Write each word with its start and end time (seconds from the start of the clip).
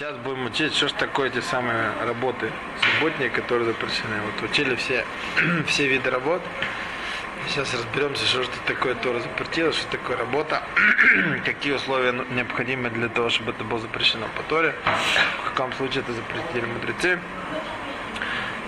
Сейчас 0.00 0.16
будем 0.16 0.46
учить, 0.46 0.74
что 0.74 0.88
ж 0.88 0.92
такое 0.92 1.28
эти 1.28 1.40
самые 1.40 1.92
работы 2.06 2.50
субботние, 2.80 3.28
которые 3.28 3.66
запрещены. 3.66 4.22
Вот 4.24 4.50
учили 4.50 4.74
все, 4.74 5.04
все 5.66 5.88
виды 5.88 6.08
работ. 6.08 6.40
Сейчас 7.46 7.74
разберемся, 7.74 8.24
что 8.24 8.44
же 8.44 8.48
такое 8.66 8.94
Тора 8.94 9.20
запретила, 9.20 9.74
что 9.74 9.86
такое 9.88 10.16
работа, 10.16 10.62
какие 11.44 11.74
условия 11.74 12.12
ну, 12.12 12.24
необходимы 12.30 12.88
для 12.88 13.10
того, 13.10 13.28
чтобы 13.28 13.50
это 13.50 13.62
было 13.62 13.78
запрещено 13.78 14.26
по 14.38 14.42
Торе, 14.44 14.74
в 15.44 15.50
каком 15.50 15.70
случае 15.74 16.02
это 16.02 16.14
запретили 16.14 16.64
мудрецы. 16.64 17.20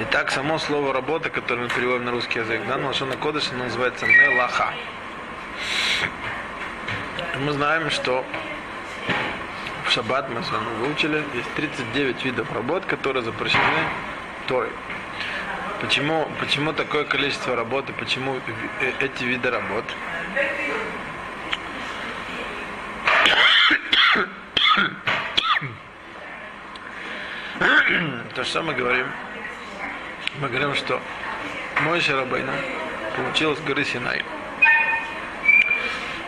Итак, 0.01 0.33
само 0.33 0.59
слово 0.59 0.93
работа, 0.93 1.31
которое 1.31 1.63
мы 1.63 1.69
переводим 1.71 2.05
на 2.05 2.11
русский 2.11 2.41
язык, 2.41 2.61
да, 2.69 2.77
на 2.77 2.93
на 3.07 3.17
кодыш, 3.17 3.49
оно 3.53 3.65
называется 3.65 4.05
мелаха. 4.05 4.75
Мы 7.41 7.53
знаем, 7.53 7.89
что 7.89 8.23
шаббат 9.93 10.29
мы 10.31 10.43
с 10.43 10.51
вами 10.51 10.69
выучили, 10.81 11.23
есть 11.35 11.53
39 11.55 12.25
видов 12.25 12.51
работ, 12.53 12.87
которые 12.87 13.23
запрещены 13.23 13.63
Торой. 14.49 14.71
Почему, 15.83 16.27
почему 16.41 16.73
такое 16.73 17.05
количество 17.05 17.55
работы, 17.55 17.93
почему 17.93 18.37
э, 18.81 18.93
эти 19.01 19.25
виды 19.25 19.51
работ? 19.51 19.85
То, 28.35 28.45
что 28.45 28.63
мы 28.63 28.73
говорим, 28.73 29.09
мы 30.41 30.49
говорим, 30.49 30.75
что 30.75 31.03
мой 31.83 32.01
Шарабейна 32.01 32.55
получил 33.15 33.55
с 33.55 33.61
горы 33.61 33.85
Синай, 33.85 34.25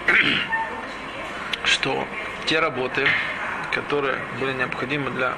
что 1.64 2.06
те 2.44 2.61
работы, 2.61 3.08
которые 3.75 4.19
были 4.41 4.53
необходимы 4.53 5.11
для 5.11 5.34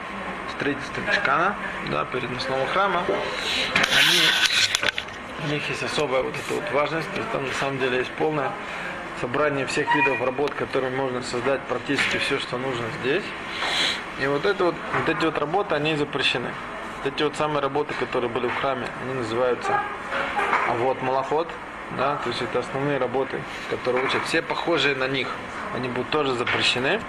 строительства 0.57 1.01
Мешкана, 1.01 1.57
да, 1.91 2.05
переносного 2.05 2.67
храма, 2.69 3.03
они, 3.09 4.21
у 5.45 5.53
них 5.53 5.69
есть 5.69 5.83
особая 5.83 6.23
вот 6.23 6.35
эта 6.35 6.55
вот 6.55 6.71
важность, 6.73 7.11
то 7.13 7.19
есть 7.19 7.31
там 7.33 7.47
на 7.47 7.53
самом 7.55 7.79
деле 7.79 7.99
есть 7.99 8.11
полное 8.13 8.51
собрание 9.21 9.67
всех 9.67 9.93
видов 9.95 10.23
работ, 10.23 10.53
которые 10.55 10.95
можно 10.95 11.23
создать 11.23 11.61
практически 11.63 12.19
все, 12.19 12.39
что 12.39 12.59
нужно 12.59 12.85
здесь. 13.01 13.25
И 14.21 14.27
вот, 14.27 14.45
это 14.45 14.67
вот, 14.67 14.75
вот 14.99 15.09
эти 15.09 15.25
вот 15.25 15.39
работы, 15.39 15.75
они 15.75 15.97
запрещены. 15.97 16.51
Вот 16.99 17.15
эти 17.15 17.23
вот 17.23 17.37
самые 17.37 17.61
работы, 17.61 17.95
которые 17.95 18.31
были 18.31 18.49
в 18.49 18.55
храме, 18.57 18.89
они 19.03 19.15
называются 19.15 19.81
вот 20.79 21.01
малоход, 21.03 21.49
да, 21.97 22.17
то 22.17 22.31
есть 22.31 22.43
это 22.43 22.59
основные 22.59 22.99
работы, 22.99 23.41
которые 23.71 24.05
учат. 24.05 24.23
Все 24.25 24.43
похожие 24.43 24.97
на 24.97 25.09
них, 25.09 25.29
они 25.75 25.89
будут 25.89 26.11
тоже 26.11 26.35
запрещены. 26.35 27.01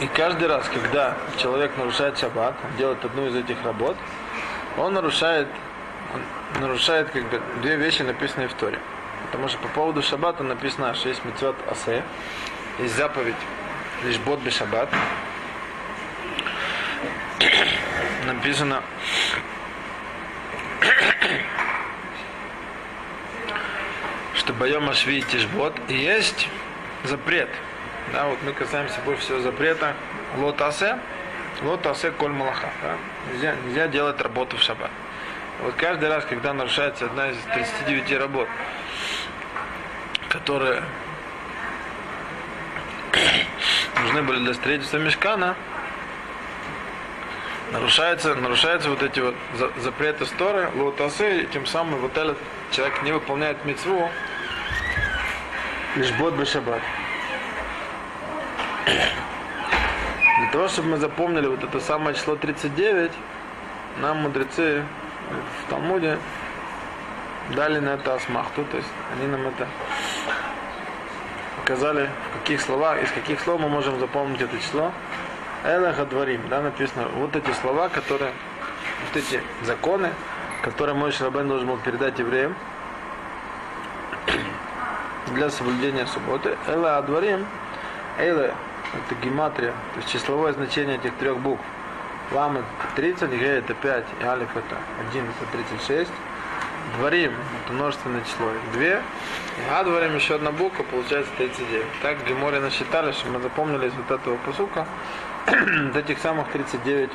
И 0.00 0.06
каждый 0.14 0.46
раз, 0.46 0.68
когда 0.68 1.16
человек 1.38 1.76
нарушает 1.76 2.18
шаббат, 2.18 2.54
делает 2.78 3.04
одну 3.04 3.26
из 3.26 3.34
этих 3.34 3.56
работ, 3.64 3.96
он 4.76 4.94
нарушает, 4.94 5.48
он 6.14 6.22
нарушает 6.60 7.10
как 7.10 7.28
бы 7.28 7.42
две 7.62 7.74
вещи, 7.76 8.02
написанные 8.02 8.46
в 8.48 8.54
Торе. 8.54 8.78
Потому 9.26 9.48
что 9.48 9.58
по 9.58 9.68
поводу 9.68 10.00
шаббата 10.02 10.44
написано, 10.44 10.94
что 10.94 11.08
есть 11.08 11.24
митцвот 11.24 11.56
асе, 11.68 12.04
есть 12.78 12.94
заповедь 12.94 13.34
лишь 14.04 14.18
бот 14.18 14.38
шаббат. 14.52 14.88
Написано, 18.24 18.82
что 24.34 24.52
боем 24.52 24.88
ашви 24.88 25.22
тишбот. 25.22 25.74
И 25.88 25.94
есть 25.94 26.48
запрет– 27.04 27.48
да, 28.12 28.26
вот 28.26 28.38
мы 28.42 28.52
касаемся 28.52 29.00
больше 29.04 29.22
всего 29.22 29.40
запрета 29.40 29.94
лотасе, 30.36 30.98
лотасе 31.62 32.10
коль 32.10 32.32
малаха. 32.32 32.70
Да? 32.82 32.96
Нельзя, 33.30 33.54
нельзя 33.66 33.88
делать 33.88 34.20
работу 34.20 34.56
в 34.56 34.62
шаббат. 34.62 34.90
Вот 35.60 35.74
каждый 35.74 36.08
раз, 36.08 36.24
когда 36.24 36.54
нарушается 36.54 37.06
одна 37.06 37.30
из 37.30 37.36
39 37.54 38.18
работ, 38.18 38.48
которые 40.30 40.82
нужны 44.02 44.22
были 44.22 44.38
для 44.38 44.54
строительства 44.54 44.96
мешкана, 44.96 45.54
нарушается, 47.72 48.34
нарушаются 48.36 48.88
вот 48.88 49.02
эти 49.02 49.20
вот 49.20 49.34
запреты 49.82 50.24
сторы, 50.24 50.70
лотасы, 50.74 51.42
и 51.42 51.46
тем 51.46 51.66
самым 51.66 52.00
вот 52.00 52.16
этот 52.16 52.38
человек 52.70 53.02
не 53.02 53.12
выполняет 53.12 53.62
мецву, 53.66 54.08
лишь 55.96 56.12
бот 56.12 56.34
бы 56.34 56.44
шаббат. 56.44 56.80
Для 60.38 60.50
того, 60.52 60.68
чтобы 60.68 60.88
мы 60.88 60.96
запомнили 60.98 61.46
вот 61.46 61.62
это 61.64 61.80
самое 61.80 62.14
число 62.14 62.36
39, 62.36 63.10
нам 64.00 64.18
мудрецы 64.18 64.84
в 65.30 65.70
Талмуде 65.70 66.18
дали 67.50 67.80
на 67.80 67.90
это 67.90 68.14
асмахту, 68.14 68.64
то 68.64 68.76
есть 68.76 68.88
они 69.14 69.26
нам 69.26 69.46
это 69.46 69.66
показали, 71.56 72.08
в 72.30 72.40
каких 72.40 72.60
словах, 72.60 73.02
из 73.02 73.10
каких 73.10 73.40
слов 73.40 73.60
мы 73.60 73.68
можем 73.68 73.98
запомнить 73.98 74.40
это 74.40 74.58
число. 74.58 74.92
Элеха 75.64 76.06
дворим, 76.06 76.42
да, 76.48 76.62
написано, 76.62 77.08
вот 77.16 77.34
эти 77.34 77.50
слова, 77.60 77.88
которые, 77.88 78.32
вот 79.06 79.16
эти 79.16 79.42
законы, 79.64 80.12
которые 80.62 80.94
мой 80.94 81.10
Шрабен 81.10 81.48
должен 81.48 81.66
был 81.66 81.78
передать 81.78 82.18
евреям 82.18 82.54
для 85.34 85.50
соблюдения 85.50 86.06
субботы. 86.06 86.56
Эла 86.66 86.98
адварим, 86.98 87.46
Эла 88.18 88.54
это 88.94 89.14
гематрия, 89.22 89.72
то 89.94 90.00
есть 90.00 90.10
числовое 90.10 90.52
значение 90.52 90.96
этих 90.96 91.14
трех 91.16 91.38
букв. 91.38 91.62
Лам 92.32 92.58
это 92.58 92.66
30, 92.96 93.30
Г 93.30 93.46
это 93.46 93.74
5, 93.74 94.04
и 94.20 94.24
Алиф 94.24 94.56
это 94.56 94.76
1, 95.10 95.24
это 95.24 95.52
36. 95.52 96.10
Дворим, 96.96 97.32
это 97.64 97.72
множественное 97.72 98.22
число, 98.22 98.46
2. 98.72 98.82
И 98.82 99.00
А 99.70 99.84
дворим 99.84 100.14
еще 100.14 100.36
одна 100.36 100.52
буква, 100.52 100.82
получается 100.84 101.30
39. 101.36 101.86
Так 102.02 102.18
в 102.18 102.26
Геморе 102.26 102.60
насчитали, 102.60 103.12
что 103.12 103.28
мы 103.28 103.40
запомнили 103.40 103.88
из 103.88 103.92
вот 103.94 104.10
этого 104.10 104.36
посука, 104.36 104.86
вот 105.46 105.96
этих 105.96 106.18
самых 106.18 106.48
39, 106.48 107.10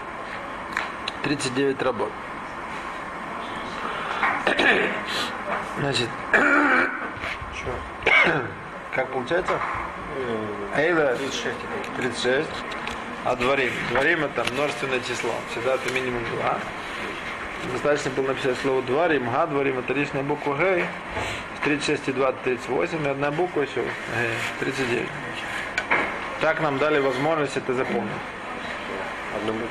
39 1.24 1.82
работ. 1.82 2.12
Значит, 5.80 6.10
как 8.96 9.08
получается? 9.10 9.60
Эйла 10.76 11.16
36. 11.16 11.56
36. 11.98 12.50
А 13.26 13.36
дворим. 13.36 13.72
Дворим 13.92 14.26
это 14.26 14.46
множественное 14.54 15.00
число. 15.00 15.32
Всегда 15.52 15.76
это 15.76 15.94
минимум 15.94 16.24
2. 16.42 16.60
Достаточно 17.74 18.12
было 18.12 18.28
написать 18.28 18.58
слово 18.62 18.82
дворим. 18.82 19.30
Га 19.30 19.48
дворим 19.48 19.80
это 19.80 19.94
лишняя 19.94 20.24
буква 20.24 20.56
Г. 20.56 20.86
36 21.64 22.10
и 22.10 22.12
2 22.12 22.32
38. 22.44 23.06
И 23.06 23.10
одна 23.10 23.32
буква 23.32 23.62
еще. 23.62 23.82
Г. 23.82 23.90
39. 24.60 25.08
Так 26.42 26.60
нам 26.62 26.78
дали 26.78 27.00
возможность 27.00 27.56
это 27.56 27.74
запомнить. 27.74 28.12
Одну 29.38 29.54
букву. 29.54 29.68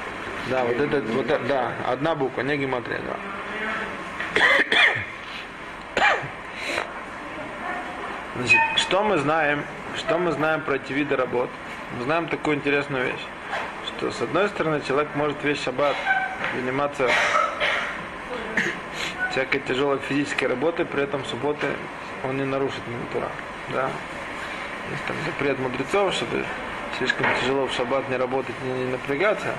Да, 0.49 0.65
вот 0.65 0.77
это, 0.77 1.03
вот 1.13 1.47
да, 1.47 1.73
одна 1.87 2.15
буква, 2.15 2.41
не 2.41 2.57
гематрия, 2.57 3.01
да. 3.07 3.17
Значит, 8.43 8.61
что 8.75 9.05
мы 9.05 9.19
знаем 9.19 9.63
что 9.97 10.19
мы 10.19 10.33
знаем 10.33 10.63
про 10.63 10.75
эти 10.75 10.93
виды 10.93 11.15
работ? 11.15 11.49
Мы 11.97 12.05
знаем 12.07 12.27
такую 12.27 12.57
интересную 12.57 13.05
вещь, 13.05 13.25
что 13.87 14.11
с 14.11 14.21
одной 14.21 14.49
стороны 14.49 14.81
человек 14.81 15.11
может 15.15 15.37
весь 15.45 15.63
шаббат 15.63 15.95
заниматься 16.57 17.09
всякой 19.31 19.61
тяжелой 19.61 20.01
физической 20.09 20.47
работой, 20.47 20.87
при 20.87 21.05
этом 21.05 21.25
субботы 21.27 21.69
он 22.25 22.37
не 22.37 22.45
нарушит 22.45 22.81
Мантура. 22.89 23.29
Да? 23.73 23.91
Есть 24.91 25.05
там 25.07 25.17
запрет 25.25 25.61
мудрецов, 25.61 26.13
чтобы 26.13 26.45
слишком 26.99 27.27
тяжело 27.41 27.69
в 27.69 27.73
шаббат 27.73 28.09
не 28.09 28.17
работать, 28.17 28.57
не, 28.65 28.73
не 28.73 28.91
напрягаться. 28.91 29.55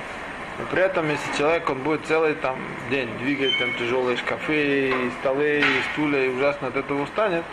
Но 0.59 0.65
при 0.65 0.81
этом, 0.81 1.09
если 1.09 1.37
человек, 1.37 1.69
он 1.69 1.77
будет 1.83 2.05
целый 2.05 2.33
там 2.33 2.57
день 2.89 3.07
двигать 3.19 3.57
там 3.59 3.73
тяжелые 3.75 4.17
шкафы, 4.17 4.89
и 4.89 5.11
столы, 5.21 5.59
и 5.59 5.93
стулья, 5.93 6.25
и 6.25 6.29
ужасно 6.29 6.67
от 6.67 6.75
этого 6.75 7.03
устанет, 7.03 7.45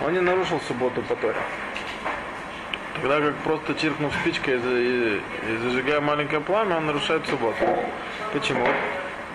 он 0.00 0.12
не 0.12 0.20
нарушил 0.20 0.60
субботу 0.60 1.02
по 1.02 1.16
Торе. 1.16 1.36
Тогда 2.94 3.20
как 3.20 3.34
просто 3.36 3.74
чиркнув 3.74 4.12
спичкой 4.20 4.58
и, 4.58 5.20
зажигая 5.62 6.00
маленькое 6.00 6.40
пламя, 6.40 6.76
он 6.78 6.86
нарушает 6.86 7.26
субботу. 7.26 7.58
Почему? 8.32 8.66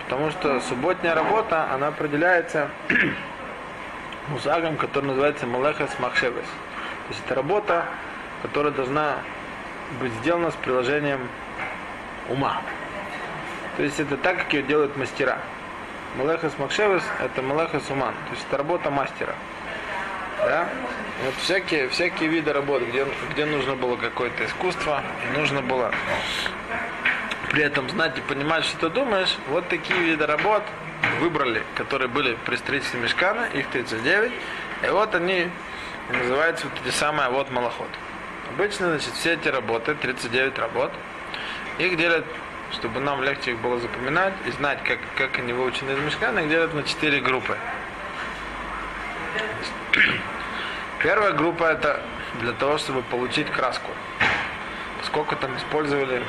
Потому 0.04 0.30
что 0.30 0.60
субботняя 0.60 1.14
работа, 1.14 1.70
она 1.72 1.88
определяется 1.88 2.68
мусагом, 4.28 4.76
который 4.76 5.06
называется 5.06 5.46
Малехас 5.46 5.98
Махшевес. 6.00 6.44
То 6.44 7.08
есть 7.10 7.22
это 7.24 7.34
работа, 7.36 7.86
которая 8.42 8.72
должна 8.72 9.18
быть 10.00 10.12
сделана 10.14 10.50
с 10.50 10.54
приложением 10.54 11.28
ума. 12.28 12.62
То 13.76 13.84
есть 13.84 14.00
это 14.00 14.16
так, 14.16 14.38
как 14.38 14.52
ее 14.52 14.62
делают 14.62 14.96
мастера. 14.96 15.38
Малехас 16.16 16.58
Махшевес– 16.58 17.02
это 17.20 17.42
Малехас 17.42 17.88
Уман. 17.90 18.12
То 18.28 18.34
есть 18.34 18.44
это 18.48 18.58
работа 18.58 18.90
мастера. 18.90 19.34
Да? 20.42 20.68
Вот 21.24 21.34
всякие, 21.36 21.88
всякие 21.88 22.28
виды 22.28 22.52
работ, 22.52 22.82
где, 22.82 23.06
где 23.32 23.44
нужно 23.44 23.76
было 23.76 23.96
какое-то 23.96 24.44
искусство, 24.44 25.02
нужно 25.36 25.62
было 25.62 25.92
при 27.50 27.62
этом 27.62 27.88
знать 27.90 28.18
и 28.18 28.20
понимать, 28.22 28.64
что 28.64 28.88
ты 28.88 28.94
думаешь, 28.94 29.36
вот 29.48 29.68
такие 29.68 30.00
виды 30.00 30.26
работ 30.26 30.62
выбрали, 31.20 31.62
которые 31.76 32.08
были 32.08 32.36
при 32.46 32.56
строительстве 32.56 33.00
мешкана, 33.00 33.46
их 33.52 33.68
39, 33.68 34.32
и 34.84 34.90
вот 34.90 35.14
они 35.14 35.48
называются 36.10 36.66
вот 36.66 36.74
эти 36.84 36.94
самые 36.94 37.28
вот 37.28 37.50
малоход. 37.50 37.88
Обычно, 38.54 38.88
значит, 38.88 39.12
все 39.14 39.34
эти 39.34 39.48
работы, 39.48 39.94
39 39.94 40.58
работ, 40.58 40.92
их 41.78 41.96
делят, 41.96 42.24
чтобы 42.72 43.00
нам 43.00 43.22
легче 43.22 43.52
их 43.52 43.58
было 43.58 43.78
запоминать 43.78 44.34
и 44.46 44.50
знать, 44.52 44.82
как, 44.82 44.98
как 45.16 45.38
они 45.38 45.52
выучены 45.52 45.92
из 45.92 45.98
мешкана, 45.98 46.40
их 46.40 46.48
делят 46.48 46.74
на 46.74 46.82
4 46.82 47.20
группы. 47.20 47.56
Первая 51.02 51.32
группа 51.32 51.64
это 51.64 52.00
для 52.40 52.52
того, 52.52 52.78
чтобы 52.78 53.02
получить 53.02 53.50
краску. 53.50 53.90
Сколько 55.04 55.36
там 55.36 55.56
использовали 55.56 56.22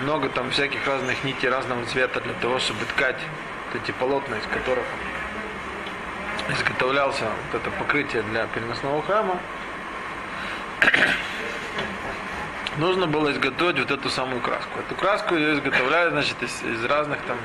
много 0.00 0.28
там 0.28 0.50
всяких 0.50 0.86
разных 0.86 1.24
нитей 1.24 1.48
разного 1.48 1.84
цвета 1.86 2.20
для 2.20 2.34
того, 2.34 2.58
чтобы 2.58 2.84
ткать 2.84 3.18
эти 3.74 3.90
полотна, 3.92 4.36
из 4.36 4.46
которых 4.46 4.84
изготовлялся 6.48 7.24
вот 7.24 7.60
это 7.60 7.70
покрытие 7.72 8.22
для 8.22 8.46
переносного 8.46 9.02
храма. 9.02 9.38
Нужно 12.76 13.06
было 13.06 13.32
изготовить 13.32 13.78
вот 13.78 13.90
эту 13.90 14.08
самую 14.10 14.40
краску. 14.40 14.78
Эту 14.78 14.94
краску 14.94 15.34
ее 15.34 15.54
изготовляют, 15.54 16.12
значит, 16.12 16.40
из, 16.42 16.62
из 16.62 16.84
разных 16.84 17.18
там 17.22 17.38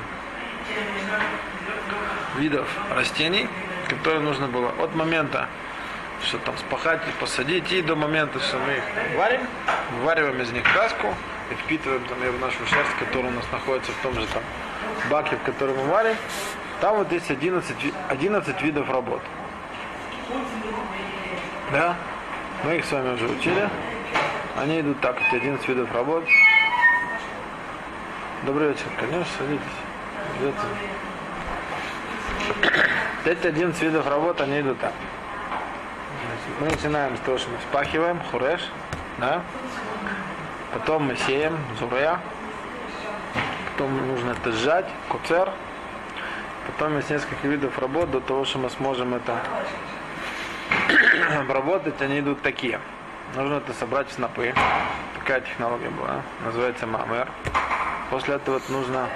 видов 2.36 2.68
растений, 2.94 3.48
которые 3.88 4.20
нужно 4.20 4.48
было 4.48 4.70
от 4.78 4.94
момента, 4.94 5.48
что 6.24 6.38
там 6.38 6.56
спахать 6.58 7.00
и 7.08 7.20
посадить, 7.20 7.70
и 7.72 7.82
до 7.82 7.96
момента, 7.96 8.38
что 8.40 8.58
мы 8.58 8.74
их 8.74 9.16
варим, 9.16 9.40
вывариваем 9.98 10.40
из 10.40 10.50
них 10.52 10.62
краску 10.72 11.14
и 11.50 11.54
впитываем 11.54 12.04
там 12.04 12.22
ее 12.22 12.30
в 12.30 12.40
нашу 12.40 12.64
шерсть, 12.66 12.94
которая 12.98 13.32
у 13.32 13.34
нас 13.34 13.44
находится 13.52 13.92
в 13.92 14.02
том 14.02 14.14
же 14.14 14.26
там 14.26 14.42
баке, 15.10 15.36
в 15.36 15.42
котором 15.42 15.76
мы 15.76 15.84
варим. 15.84 16.16
Там 16.80 16.96
вот 16.96 17.12
есть 17.12 17.30
11, 17.30 17.76
11 18.08 18.62
видов 18.62 18.90
работ. 18.90 19.22
Да? 21.70 21.96
Мы 22.64 22.76
их 22.76 22.84
с 22.84 22.92
вами 22.92 23.14
уже 23.14 23.26
учили. 23.26 23.68
Они 24.56 24.80
идут 24.80 25.00
так, 25.00 25.16
эти 25.20 25.36
11 25.36 25.68
видов 25.68 25.92
работ. 25.92 26.24
Добрый 28.44 28.68
вечер, 28.68 28.86
конечно, 28.98 29.26
садитесь. 29.38 31.11
Эти 33.24 33.46
11 33.46 33.80
видов 33.80 34.08
работ, 34.08 34.40
они 34.40 34.60
идут 34.60 34.80
так. 34.80 34.92
Мы 36.58 36.66
начинаем 36.66 37.16
с 37.16 37.20
того, 37.20 37.38
что 37.38 37.50
мы 37.50 37.58
спахиваем, 37.70 38.20
хуреш, 38.30 38.60
да? 39.18 39.42
Потом 40.72 41.04
мы 41.06 41.16
сеем, 41.16 41.56
зуря. 41.78 42.20
Потом 43.70 44.08
нужно 44.08 44.32
это 44.32 44.50
сжать, 44.50 44.86
куцер. 45.08 45.50
Потом 46.66 46.96
есть 46.96 47.10
несколько 47.10 47.46
видов 47.46 47.78
работ 47.78 48.10
до 48.10 48.20
того, 48.20 48.44
что 48.44 48.58
мы 48.58 48.70
сможем 48.70 49.14
это 49.14 49.38
обработать. 51.38 52.00
Они 52.02 52.18
идут 52.18 52.42
такие. 52.42 52.80
Нужно 53.36 53.58
это 53.58 53.72
собрать 53.72 54.08
в 54.08 54.12
снопы. 54.14 54.52
Такая 55.20 55.42
технология 55.42 55.90
была. 55.90 56.22
Называется 56.44 56.88
мамер. 56.88 57.28
После 58.10 58.34
этого 58.34 58.54
вот 58.54 58.68
нужно 58.68 59.08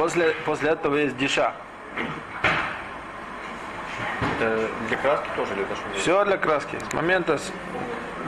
После, 0.00 0.34
после 0.46 0.70
этого 0.70 0.96
есть 0.96 1.18
диша. 1.18 1.52
Это 4.38 4.66
для 4.88 4.96
краски 4.96 5.28
тоже 5.36 5.52
или 5.52 5.62
это 5.64 5.76
что? 5.76 5.84
Все 5.98 6.24
для 6.24 6.38
краски. 6.38 6.78
С 6.90 6.94
момента 6.94 7.36
с... 7.36 7.52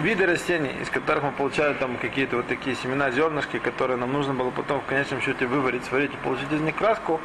виды 0.01 0.27
растений, 0.27 0.77
из 0.83 0.91
которых 0.91 1.23
мы 1.23 1.33
получаем 1.33 1.75
там 1.77 1.97
какие-то 1.97 2.37
вот 2.37 2.47
такие 2.47 2.77
семена, 2.77 3.11
зернышки, 3.11 3.59
которые 3.59 3.97
нам 3.97 4.13
нужно 4.13 4.35
было 4.35 4.51
потом 4.51 4.83
в 4.83 4.85
конечном 4.85 5.23
счете 5.23 5.47
выварить, 5.47 5.87
сварить 5.87 6.13
и 6.13 6.17
получить 6.19 6.53
из 6.53 6.61
них 6.61 6.77
краску. 6.77 7.23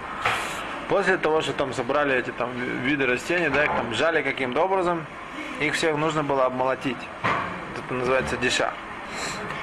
После 0.87 1.17
того, 1.17 1.41
что 1.41 1.51
там 1.51 1.73
собрали 1.73 2.15
эти 2.15 2.31
там 2.31 2.49
виды 2.83 3.05
растений, 3.05 3.49
да, 3.49 3.65
их 3.65 3.71
там 3.71 3.93
сжали 3.93 4.21
каким-то 4.21 4.63
образом, 4.63 5.05
их 5.59 5.73
всех 5.73 5.97
нужно 5.97 6.23
было 6.23 6.45
обмолотить. 6.45 6.95
Это 7.77 7.93
называется 7.93 8.37
диша. 8.37 8.71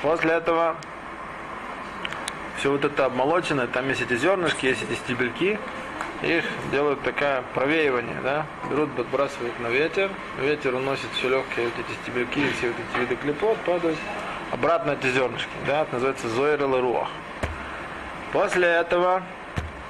После 0.03 0.33
этого 0.33 0.77
все 2.65 2.71
вот 2.71 2.83
это 2.83 3.05
обмолоченное, 3.05 3.67
там 3.67 3.87
есть 3.91 4.01
эти 4.01 4.17
зернышки, 4.17 4.65
есть 4.65 4.83
эти 4.85 4.95
стебельки, 4.95 5.59
их 6.23 6.45
делают 6.73 7.03
такое 7.03 7.45
провеивание, 7.53 8.17
да, 8.23 8.47
берут, 8.71 8.91
подбрасывают 8.97 9.61
на 9.61 9.67
ветер, 9.67 10.11
ветер 10.41 10.75
уносит 10.75 11.11
все 11.13 11.29
легкие 11.29 11.67
вот 11.67 11.75
эти 11.79 11.95
стебельки, 12.01 12.41
все 12.53 12.69
вот 12.69 12.77
эти 12.79 13.01
виды 13.01 13.17
клепот 13.17 13.59
падают, 13.67 13.99
обратно 14.51 14.93
эти 14.93 15.13
зернышки, 15.13 15.51
да, 15.67 15.83
это 15.83 15.93
называется 15.93 16.27
зоирел 16.31 16.81
руах. 16.81 17.09
После 18.33 18.67
этого 18.67 19.23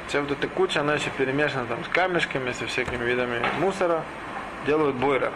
вся 0.09 0.23
вот 0.23 0.33
эта 0.33 0.49
куча, 0.49 0.81
она 0.81 0.95
еще 0.95 1.11
перемешана 1.11 1.67
там 1.67 1.85
с 1.85 1.89
камешками, 1.89 2.51
со 2.51 2.67
всякими 2.67 3.05
видами 3.05 3.41
мусора, 3.61 4.03
делают 4.67 4.97
бойрер. 4.97 5.33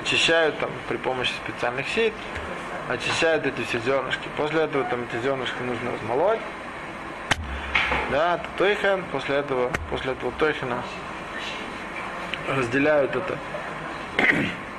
Очищают 0.00 0.56
там 0.60 0.70
при 0.88 0.96
помощи 0.96 1.32
специальных 1.44 1.88
сит, 1.88 2.14
очищают 2.90 3.46
эти 3.46 3.62
все 3.62 3.78
зернышки. 3.78 4.28
После 4.36 4.62
этого 4.62 4.84
там 4.84 5.04
эти 5.04 5.22
зернышки 5.22 5.62
нужно 5.62 5.92
размолоть. 5.92 6.40
Да, 8.10 8.40
тойхан, 8.58 9.04
после 9.12 9.36
этого, 9.36 9.70
после 9.90 10.12
этого 10.12 10.32
тойхана 10.32 10.82
разделяют 12.48 13.14
это 13.14 13.38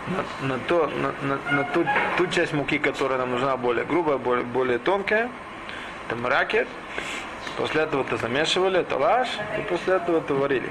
на, 0.07 0.47
на, 0.47 0.59
то, 0.59 0.87
на, 0.87 1.13
на, 1.27 1.51
на 1.51 1.63
ту, 1.65 1.85
ту 2.17 2.27
часть 2.27 2.51
муки, 2.51 2.79
которая 2.79 3.17
нам 3.17 3.31
нужна 3.31 3.55
более 3.55 3.85
грубая, 3.85 4.17
более, 4.17 4.43
более 4.43 4.79
тонкая. 4.79 5.29
Это 6.07 6.15
мракет. 6.17 6.67
После 7.55 7.83
этого 7.83 8.01
это 8.01 8.17
замешивали, 8.17 8.79
это 8.79 8.97
лаш, 8.97 9.27
и 9.57 9.61
после 9.61 9.95
этого 9.95 10.17
это 10.17 10.33
варили. 10.33 10.69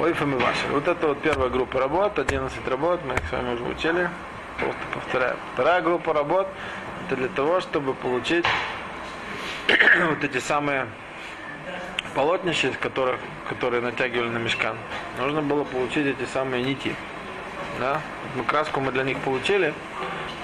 Ой, 0.00 0.12
ваши. 0.12 0.66
Вот 0.70 0.88
это 0.88 1.08
вот 1.08 1.20
первая 1.20 1.48
группа 1.48 1.78
работ, 1.78 2.18
11 2.18 2.66
работ, 2.68 3.00
мы 3.04 3.14
их 3.14 3.20
с 3.28 3.32
вами 3.32 3.54
уже 3.54 3.64
учили. 3.64 4.08
Просто 4.58 4.80
повторяю. 4.92 5.36
Вторая 5.54 5.80
группа 5.82 6.12
работ 6.12 6.48
это 7.06 7.16
для 7.16 7.28
того, 7.28 7.60
чтобы 7.60 7.94
получить 7.94 8.44
вот 10.10 10.22
эти 10.22 10.38
самые 10.38 10.88
полотнища, 12.14 12.72
которых, 12.80 13.20
которые 13.48 13.80
натягивали 13.80 14.28
на 14.28 14.38
мешкан. 14.38 14.76
Нужно 15.18 15.40
было 15.40 15.64
получить 15.64 16.06
эти 16.06 16.28
самые 16.28 16.62
нити. 16.62 16.94
Да? 17.78 18.00
Мы 18.34 18.44
краску 18.44 18.80
мы 18.80 18.92
для 18.92 19.04
них 19.04 19.18
получили. 19.18 19.72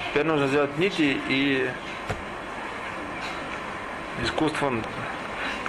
Теперь 0.09 0.25
нужно 0.25 0.47
сделать 0.47 0.77
нити 0.77 1.19
и 1.27 1.69
искусством 4.23 4.83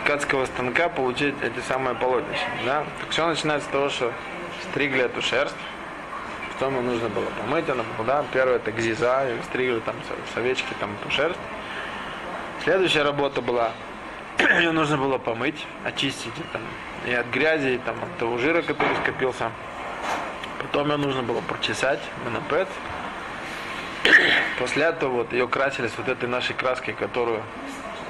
ткацкого 0.03 0.47
станка 0.47 0.89
получить 0.89 1.35
эти 1.43 1.59
самые 1.67 1.97
полотнища. 1.97 2.47
Да? 2.65 2.85
Так 3.01 3.11
все 3.11 3.27
начинается 3.27 3.69
с 3.69 3.73
того, 3.73 3.89
что 3.91 4.13
стригли 4.71 5.03
эту 5.03 5.21
шерсть, 5.21 5.57
потом 6.59 6.77
ему 6.77 6.91
нужно 6.91 7.09
было 7.11 7.27
помыть, 7.39 7.69
она 7.69 7.85
да, 8.07 8.25
первое 8.33 8.57
это 8.57 8.73
гзиза, 8.73 9.27
стригли 9.45 9.81
там 9.81 9.95
с 10.33 10.37
овечки 10.37 10.73
там 10.81 10.91
шерсть. 11.11 11.39
Следующая 12.65 13.03
работа 13.03 13.43
была, 13.43 13.73
ее 14.39 14.73
нужно 14.73 14.97
было 14.97 15.19
помыть, 15.19 15.67
очистить 15.85 16.33
там, 16.53 16.63
и 17.05 17.13
от 17.13 17.27
грязи, 17.27 17.75
и 17.75 17.79
там, 17.79 17.97
от 18.03 18.19
того 18.19 18.39
жира, 18.39 18.63
который 18.63 18.97
скопился. 19.03 19.51
Потом 20.63 20.89
ее 20.91 20.97
нужно 20.97 21.23
было 21.23 21.43
прочесать, 21.43 22.01
монопед. 22.25 22.69
После 24.59 24.85
этого 24.85 25.11
вот 25.11 25.33
ее 25.33 25.47
красили 25.49 25.89
с 25.89 25.99
вот 25.99 26.09
этой 26.09 26.29
нашей 26.29 26.55
краской, 26.55 26.95
которую 26.95 27.43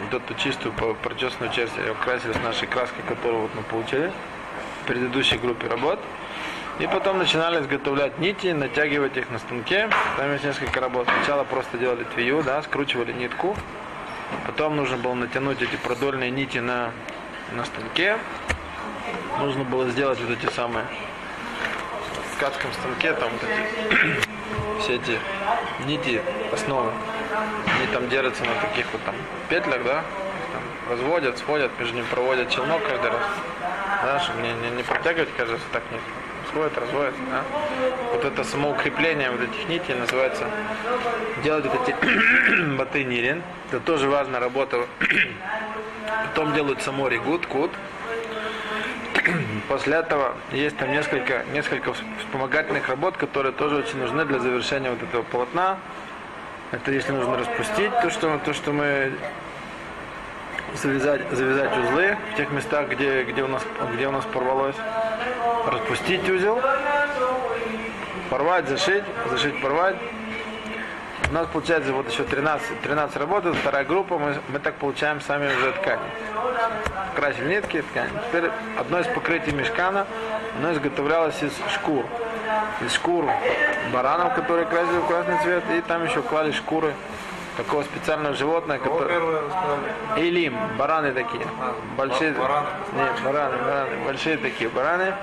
вот 0.02 0.22
эту 0.22 0.34
чистую 0.34 0.72
прочесанную 1.02 1.52
часть 1.52 1.76
ее 1.78 1.94
красили 1.94 2.32
с 2.32 2.42
нашей 2.44 2.68
краской, 2.68 3.02
которую 3.08 3.42
вот 3.42 3.54
мы 3.56 3.62
получили 3.62 4.12
в 4.82 4.86
предыдущей 4.86 5.38
группе 5.38 5.66
работ. 5.66 5.98
И 6.78 6.86
потом 6.86 7.16
начинали 7.16 7.62
изготовлять 7.62 8.18
нити, 8.18 8.48
натягивать 8.48 9.16
их 9.16 9.30
на 9.30 9.38
станке. 9.38 9.88
Там 10.18 10.30
есть 10.32 10.44
несколько 10.44 10.78
работ. 10.78 11.08
Сначала 11.16 11.44
просто 11.44 11.78
делали 11.78 12.04
твию, 12.04 12.42
да, 12.42 12.62
скручивали 12.62 13.12
нитку. 13.12 13.56
Потом 14.44 14.76
нужно 14.76 14.98
было 14.98 15.14
натянуть 15.14 15.62
эти 15.62 15.76
продольные 15.76 16.30
нити 16.30 16.58
на, 16.58 16.90
на 17.52 17.64
станке. 17.64 18.18
Нужно 19.38 19.64
было 19.64 19.88
сделать 19.88 20.20
вот 20.20 20.30
эти 20.30 20.52
самые 20.52 20.84
в 22.32 22.36
ткацком 22.36 22.70
станке, 22.74 23.14
там 23.14 23.30
вот 23.30 23.42
эти 23.42 24.80
все 24.82 24.96
эти 24.96 25.18
нити 25.86 26.20
основы. 26.52 26.92
Они 27.78 27.86
там 27.90 28.06
держатся 28.10 28.44
на 28.44 28.54
таких 28.68 28.84
вот 28.92 29.02
там 29.04 29.14
петлях, 29.48 29.82
да, 29.82 30.04
там 30.52 30.90
разводят, 30.90 31.38
сводят, 31.38 31.70
между 31.78 31.94
ними 31.94 32.06
проводят 32.10 32.50
челнок 32.50 32.82
каждый 32.86 33.10
раз, 33.10 33.22
да, 34.02 34.20
чтобы 34.20 34.42
не, 34.42 34.52
не, 34.52 34.76
не 34.76 34.82
протягивать 34.82 35.30
каждый 35.38 35.58
так 35.72 35.82
нет 35.90 36.02
сводят, 36.56 36.78
разводят. 36.78 37.14
Да? 37.30 37.42
Вот 38.12 38.24
это 38.24 38.44
самоукрепление 38.44 39.30
вот 39.30 39.42
этих 39.42 39.68
нитей 39.68 39.94
называется 39.94 40.46
делать 41.44 41.66
вот 41.66 41.86
эти 41.86 42.76
батынирин. 42.76 43.42
Это 43.68 43.80
тоже 43.80 44.08
важная 44.08 44.40
работа. 44.40 44.86
Потом 46.28 46.54
делают 46.54 46.80
само 46.82 47.08
ригут, 47.08 47.46
кут. 47.46 47.70
После 49.68 49.96
этого 49.96 50.34
есть 50.50 50.78
там 50.78 50.90
несколько, 50.90 51.44
несколько 51.52 51.92
вспомогательных 52.20 52.88
работ, 52.88 53.18
которые 53.18 53.52
тоже 53.52 53.76
очень 53.76 53.98
нужны 53.98 54.24
для 54.24 54.38
завершения 54.38 54.90
вот 54.90 55.02
этого 55.02 55.22
полотна. 55.24 55.78
Это 56.72 56.90
если 56.90 57.12
нужно 57.12 57.36
распустить 57.36 57.92
то, 58.00 58.10
что, 58.10 58.40
то, 58.44 58.54
что 58.54 58.72
мы 58.72 59.12
завязать, 60.74 61.20
завязать 61.30 61.70
узлы 61.78 62.16
в 62.32 62.36
тех 62.36 62.50
местах, 62.50 62.88
где, 62.88 63.24
где, 63.24 63.42
у 63.42 63.48
нас, 63.48 63.62
где 63.94 64.08
у 64.08 64.10
нас 64.10 64.24
порвалось. 64.24 64.76
Распустить 65.66 66.28
узел, 66.28 66.60
порвать, 68.30 68.68
зашить, 68.68 69.02
зашить, 69.28 69.60
порвать. 69.60 69.96
У 71.28 71.34
нас 71.34 71.48
получается 71.48 71.92
вот 71.92 72.08
еще 72.08 72.22
13, 72.22 72.82
13 72.82 73.16
работ, 73.16 73.44
вторая 73.60 73.84
группа, 73.84 74.16
мы, 74.16 74.36
мы 74.48 74.60
так 74.60 74.76
получаем 74.76 75.20
сами 75.20 75.46
уже 75.46 75.72
ткани. 75.72 76.02
Красили 77.16 77.56
нитки, 77.56 77.82
ткани. 77.82 78.10
Теперь 78.28 78.50
одно 78.78 79.00
из 79.00 79.06
покрытий 79.08 79.50
мешкана, 79.50 80.06
оно 80.58 80.72
изготовлялось 80.72 81.42
из 81.42 81.52
шкур. 81.74 82.04
Из 82.84 82.92
шкур 82.92 83.28
баранов, 83.92 84.34
которые 84.34 84.66
красили 84.66 84.98
в 84.98 85.06
красный 85.08 85.38
цвет, 85.42 85.64
и 85.76 85.80
там 85.80 86.04
еще 86.04 86.22
клали 86.22 86.52
шкуры 86.52 86.94
такого 87.56 87.82
специального 87.82 88.34
животного, 88.34 88.78
которое... 88.78 89.42
Илим, 90.16 90.56
бараны 90.78 91.12
такие. 91.12 91.46
А, 91.60 91.74
большие. 91.96 92.32
бараны? 92.32 92.66
Нет, 92.92 93.22
бараны, 93.24 93.56
бараны. 93.58 94.04
Большие 94.04 94.36
такие 94.36 94.70
бараны. 94.70 95.14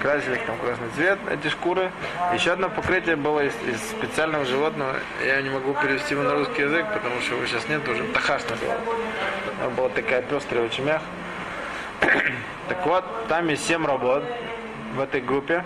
Красили 0.00 0.36
их 0.36 0.46
там 0.46 0.56
красный 0.58 0.88
цвет, 0.94 1.18
эти 1.30 1.48
шкуры. 1.48 1.90
Еще 2.34 2.52
одно 2.52 2.68
покрытие 2.68 3.16
было 3.16 3.40
из, 3.40 3.54
из 3.66 3.80
специального 3.90 4.44
животного. 4.44 4.94
Я 5.24 5.40
не 5.42 5.50
могу 5.50 5.74
перевести 5.74 6.14
его 6.14 6.22
на 6.22 6.34
русский 6.34 6.62
язык, 6.62 6.86
потому 6.92 7.20
что 7.20 7.34
его 7.34 7.46
сейчас 7.46 7.68
нет 7.68 7.86
уже. 7.88 8.04
Тахаш 8.04 8.42
называл. 8.48 8.76
Она 9.60 9.70
была 9.70 9.88
такая 9.88 10.22
пестрая, 10.22 10.64
очень 10.64 10.84
мягкая. 10.84 11.08
Так 12.68 12.84
вот, 12.84 13.04
там 13.28 13.46
есть 13.48 13.64
7 13.64 13.86
работ 13.86 14.24
в 14.96 15.00
этой 15.00 15.20
группе, 15.20 15.64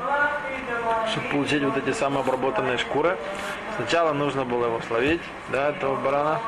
чтобы 1.11 1.29
получить 1.29 1.63
вот 1.63 1.77
эти 1.79 1.93
самые 1.95 2.21
обработанные 2.21 2.77
шкуры. 2.77 3.17
Сначала 3.81 4.13
нужно 4.13 4.45
было 4.45 4.67
его 4.67 4.81
словить, 4.83 5.23
да, 5.49 5.71
этого 5.71 5.97
барана. 5.97 6.39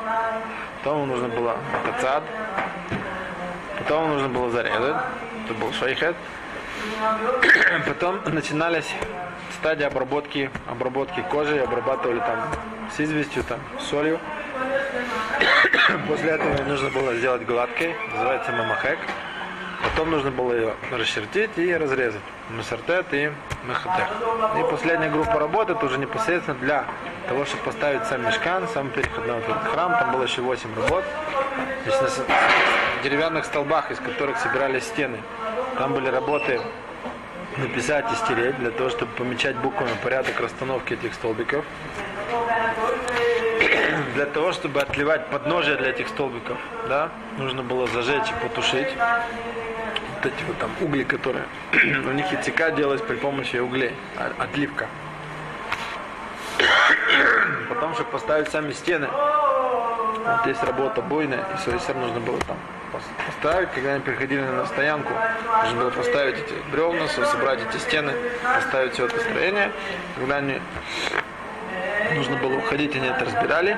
Потом 0.77 1.01
ему 1.01 1.13
нужно 1.13 1.29
было 1.29 1.57
кацад. 1.83 2.23
Потом 3.79 4.09
нужно 4.09 4.29
было 4.29 4.51
зарезать. 4.51 4.97
Это 5.43 5.53
был 5.55 5.73
шайхет. 5.73 6.15
Потом 7.87 8.19
начинались 8.25 8.93
стадии 9.59 9.83
обработки, 9.83 10.51
обработки 10.69 11.25
кожи, 11.31 11.57
обрабатывали 11.57 12.19
там 12.19 12.39
с 12.95 12.99
известью, 12.99 13.43
там, 13.43 13.59
солью. 13.79 14.19
После 16.07 16.29
этого 16.29 16.63
нужно 16.67 16.91
было 16.91 17.15
сделать 17.15 17.43
гладкой, 17.47 17.95
называется 18.13 18.51
мамахек. 18.51 18.99
Потом 19.93 20.09
нужно 20.09 20.31
было 20.31 20.53
ее 20.53 20.73
расчертить 20.91 21.51
и 21.57 21.71
разрезать. 21.71 22.21
Масартет 22.49 23.05
и 23.13 23.31
мехатер. 23.67 24.07
И 24.59 24.71
последняя 24.71 25.09
группа 25.09 25.37
работы, 25.37 25.73
это 25.73 25.85
уже 25.85 25.99
непосредственно 25.99 26.57
для 26.57 26.85
того, 27.27 27.45
чтобы 27.45 27.63
поставить 27.65 28.03
сам 28.07 28.25
мешкан, 28.25 28.67
сам 28.73 28.89
переходной 28.89 29.35
вот 29.35 29.43
этот 29.43 29.71
храм. 29.71 29.91
Там 29.91 30.11
было 30.11 30.23
еще 30.23 30.41
8 30.41 30.75
работ. 30.75 31.03
Здесь 31.83 31.99
на 32.01 33.03
деревянных 33.03 33.45
столбах, 33.45 33.91
из 33.91 33.99
которых 33.99 34.39
собирались 34.39 34.83
стены. 34.85 35.19
Там 35.77 35.93
были 35.93 36.07
работы 36.07 36.59
написать 37.57 38.11
и 38.11 38.15
стереть, 38.15 38.57
для 38.57 38.71
того, 38.71 38.89
чтобы 38.89 39.11
помечать 39.11 39.55
буквами 39.57 39.91
порядок 40.01 40.39
расстановки 40.39 40.93
этих 40.93 41.13
столбиков. 41.13 41.63
Для 44.15 44.25
того, 44.25 44.53
чтобы 44.53 44.81
отливать 44.81 45.27
подножие 45.27 45.75
для 45.77 45.89
этих 45.89 46.07
столбиков, 46.07 46.57
да, 46.87 47.09
нужно 47.37 47.63
было 47.63 47.87
зажечь 47.87 48.29
и 48.29 48.47
потушить 48.47 48.89
вот 50.23 50.33
эти 50.33 50.43
вот 50.45 50.57
там 50.57 50.71
угли, 50.81 51.03
которые 51.03 51.43
у 51.73 52.11
них 52.11 52.31
и 52.31 52.37
цика 52.43 52.71
делалась 52.71 53.01
при 53.01 53.15
помощи 53.15 53.57
углей, 53.57 53.93
а- 54.17 54.31
отливка. 54.43 54.87
Потом, 57.69 57.93
чтобы 57.95 58.09
поставить 58.11 58.49
сами 58.49 58.71
стены, 58.71 59.07
вот 59.07 60.41
здесь 60.43 60.61
работа 60.63 61.01
буйная, 61.01 61.43
и 61.53 61.57
совершенно 61.63 62.01
нужно 62.01 62.19
было 62.21 62.37
там 62.39 62.57
пос- 62.93 63.25
поставить, 63.25 63.69
когда 63.71 63.93
они 63.93 64.01
приходили 64.01 64.41
на 64.41 64.65
стоянку, 64.65 65.13
нужно 65.63 65.79
было 65.81 65.89
поставить 65.91 66.35
эти 66.37 66.53
бревна, 66.71 67.07
со- 67.07 67.25
собрать 67.25 67.59
эти 67.69 67.77
стены, 67.81 68.13
поставить 68.43 68.93
все 68.93 69.05
это 69.07 69.19
строение. 69.19 69.71
Когда 70.15 70.37
они 70.37 70.61
нужно 72.15 72.37
было 72.37 72.57
уходить, 72.57 72.95
они 72.95 73.07
это 73.07 73.25
разбирали. 73.25 73.77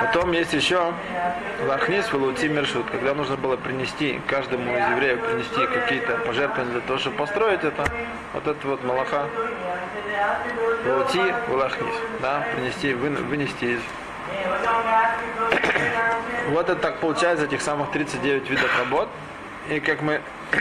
Потом 0.00 0.32
есть 0.32 0.52
еще 0.52 0.92
лахнис 1.66 2.12
велути 2.12 2.48
мершут, 2.48 2.88
когда 2.90 3.14
нужно 3.14 3.36
было 3.36 3.56
принести 3.56 4.20
каждому 4.26 4.76
из 4.76 4.88
евреев 4.90 5.20
принести 5.20 5.66
какие-то 5.66 6.16
пожертвования 6.18 6.72
для 6.72 6.80
того, 6.82 6.98
чтобы 6.98 7.16
построить 7.16 7.64
это, 7.64 7.84
вот 8.32 8.46
это 8.46 8.68
вот 8.68 8.84
малаха. 8.84 9.26
Велути 10.84 11.34
велахнис, 11.48 11.94
да, 12.20 12.46
принести, 12.54 12.94
вы- 12.94 13.10
вынести 13.10 13.64
из. 13.64 13.80
Вот 16.50 16.70
это 16.70 16.80
так 16.80 16.98
получается 16.98 17.46
этих 17.46 17.60
самых 17.60 17.90
39 17.90 18.48
видов 18.48 18.78
работ. 18.78 19.08
И 19.68 19.80
как 19.80 20.00
мы 20.00 20.20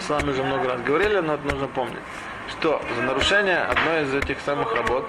с 0.00 0.08
вами 0.08 0.30
уже 0.30 0.42
много 0.42 0.70
раз 0.70 0.80
говорили, 0.80 1.20
но 1.20 1.34
это 1.34 1.44
нужно 1.44 1.68
помнить, 1.68 2.00
что 2.48 2.82
за 2.96 3.02
нарушение 3.02 3.58
одной 3.58 4.02
из 4.02 4.14
этих 4.14 4.40
самых 4.40 4.74
работ 4.74 5.08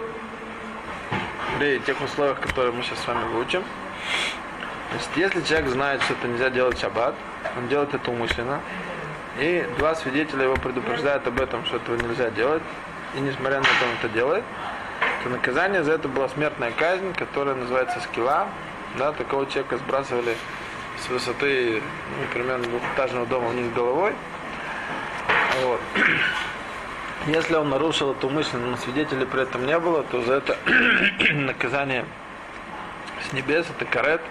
при 1.60 1.78
тех 1.80 2.00
условиях, 2.02 2.40
которые 2.40 2.72
мы 2.72 2.82
сейчас 2.84 3.00
с 3.00 3.08
вами 3.08 3.26
выучим, 3.34 3.64
значит, 4.92 5.10
если 5.18 5.42
человек 5.42 5.70
знает, 5.70 6.02
что 6.04 6.14
это 6.14 6.28
нельзя 6.28 6.50
делать 6.50 6.78
в 6.78 6.82
шаббат, 6.82 7.16
он 7.58 7.68
делает 7.68 7.94
это 7.94 8.10
умышленно, 8.10 8.62
и 9.38 9.66
два 9.78 9.94
свидетеля 9.96 10.46
его 10.46 10.56
предупреждают 10.56 11.28
об 11.28 11.40
этом, 11.40 11.66
что 11.66 11.76
этого 11.76 11.98
нельзя 11.98 12.30
делать, 12.30 12.64
и 13.14 13.20
несмотря 13.20 13.60
на 13.60 13.64
это 13.64 13.86
он 13.86 13.92
это 14.00 14.10
делает, 14.10 14.44
то 15.24 15.30
наказание 15.30 15.84
за 15.84 15.92
это 15.92 16.08
была 16.08 16.30
смертная 16.30 16.72
казнь, 16.72 17.14
которая 17.14 17.56
называется 17.56 18.00
скилла. 18.02 18.48
Да, 18.98 19.12
такого 19.12 19.46
человека 19.46 19.78
сбрасывали 19.78 20.36
с 20.98 21.10
высоты, 21.10 21.84
ну, 22.18 22.34
примерно 22.34 22.64
двухэтажного 22.64 23.26
дома 23.26 23.50
вниз 23.50 23.72
головой. 23.74 24.14
Вот. 25.62 25.82
Если 27.28 27.54
он 27.54 27.70
нарушил 27.70 28.12
это 28.12 28.28
умышленно, 28.28 28.68
но 28.68 28.78
свидетелей 28.78 29.26
при 29.26 29.44
этом 29.44 29.66
не 29.66 29.78
было, 29.78 30.04
то 30.04 30.22
за 30.24 30.36
это 30.36 30.58
наказание 31.34 32.06
с 33.28 33.34
небес, 33.34 33.66
это 33.70 33.86
карет. 33.86 34.22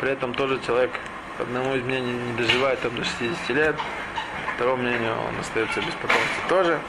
При 0.00 0.10
этом 0.10 0.34
тоже 0.34 0.60
человек, 0.66 0.90
по 1.38 1.44
одному 1.44 1.74
из 1.76 1.82
мнений, 1.84 2.12
не 2.12 2.32
доживает 2.32 2.80
там 2.80 2.96
до 2.96 3.04
60 3.04 3.50
лет. 3.50 3.76
По 3.76 4.52
второму 4.56 4.82
мнению, 4.82 5.12
он 5.12 5.38
остается 5.38 5.80
без 5.80 5.94
потомства 5.94 6.48
тоже. 6.48 6.80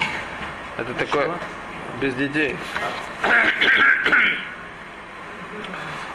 Это 0.78 0.94
такое 0.96 1.32
без 2.02 2.16
детей. 2.16 2.58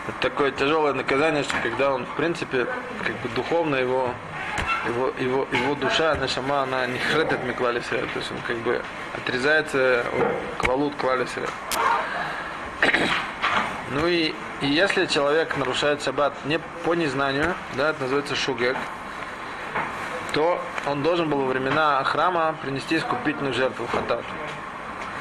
Это 0.08 0.20
такое 0.20 0.50
тяжелое 0.50 0.94
наказание, 0.94 1.42
что 1.42 1.54
когда 1.62 1.92
он, 1.92 2.06
в 2.06 2.16
принципе, 2.16 2.66
как 3.04 3.16
бы 3.20 3.28
духовно 3.34 3.76
его, 3.76 4.14
его, 4.86 5.12
его, 5.18 5.48
его 5.50 5.74
душа, 5.74 6.14
нашама, 6.14 6.62
она 6.62 6.86
не 6.86 6.98
хретет 6.98 7.42
миклали 7.44 7.80
то 7.80 7.96
есть 7.96 8.30
он 8.30 8.38
как 8.46 8.56
бы 8.58 8.82
отрезается 9.14 10.00
от 10.00 10.64
клалут 10.64 10.94
клали 10.96 11.26
Ну 13.90 14.06
и, 14.06 14.34
и 14.60 14.66
если 14.66 15.06
человек 15.06 15.56
нарушает 15.56 16.02
шаббат 16.02 16.34
не 16.44 16.58
по 16.84 16.94
незнанию, 16.94 17.54
да, 17.74 17.90
это 17.90 18.02
называется 18.02 18.34
шугек, 18.34 18.76
то 20.32 20.60
он 20.86 21.02
должен 21.02 21.30
был 21.30 21.38
во 21.38 21.46
времена 21.46 22.02
храма 22.04 22.54
принести 22.62 22.96
искупительную 22.96 23.54
жертву 23.54 23.86
хатат. 23.86 24.24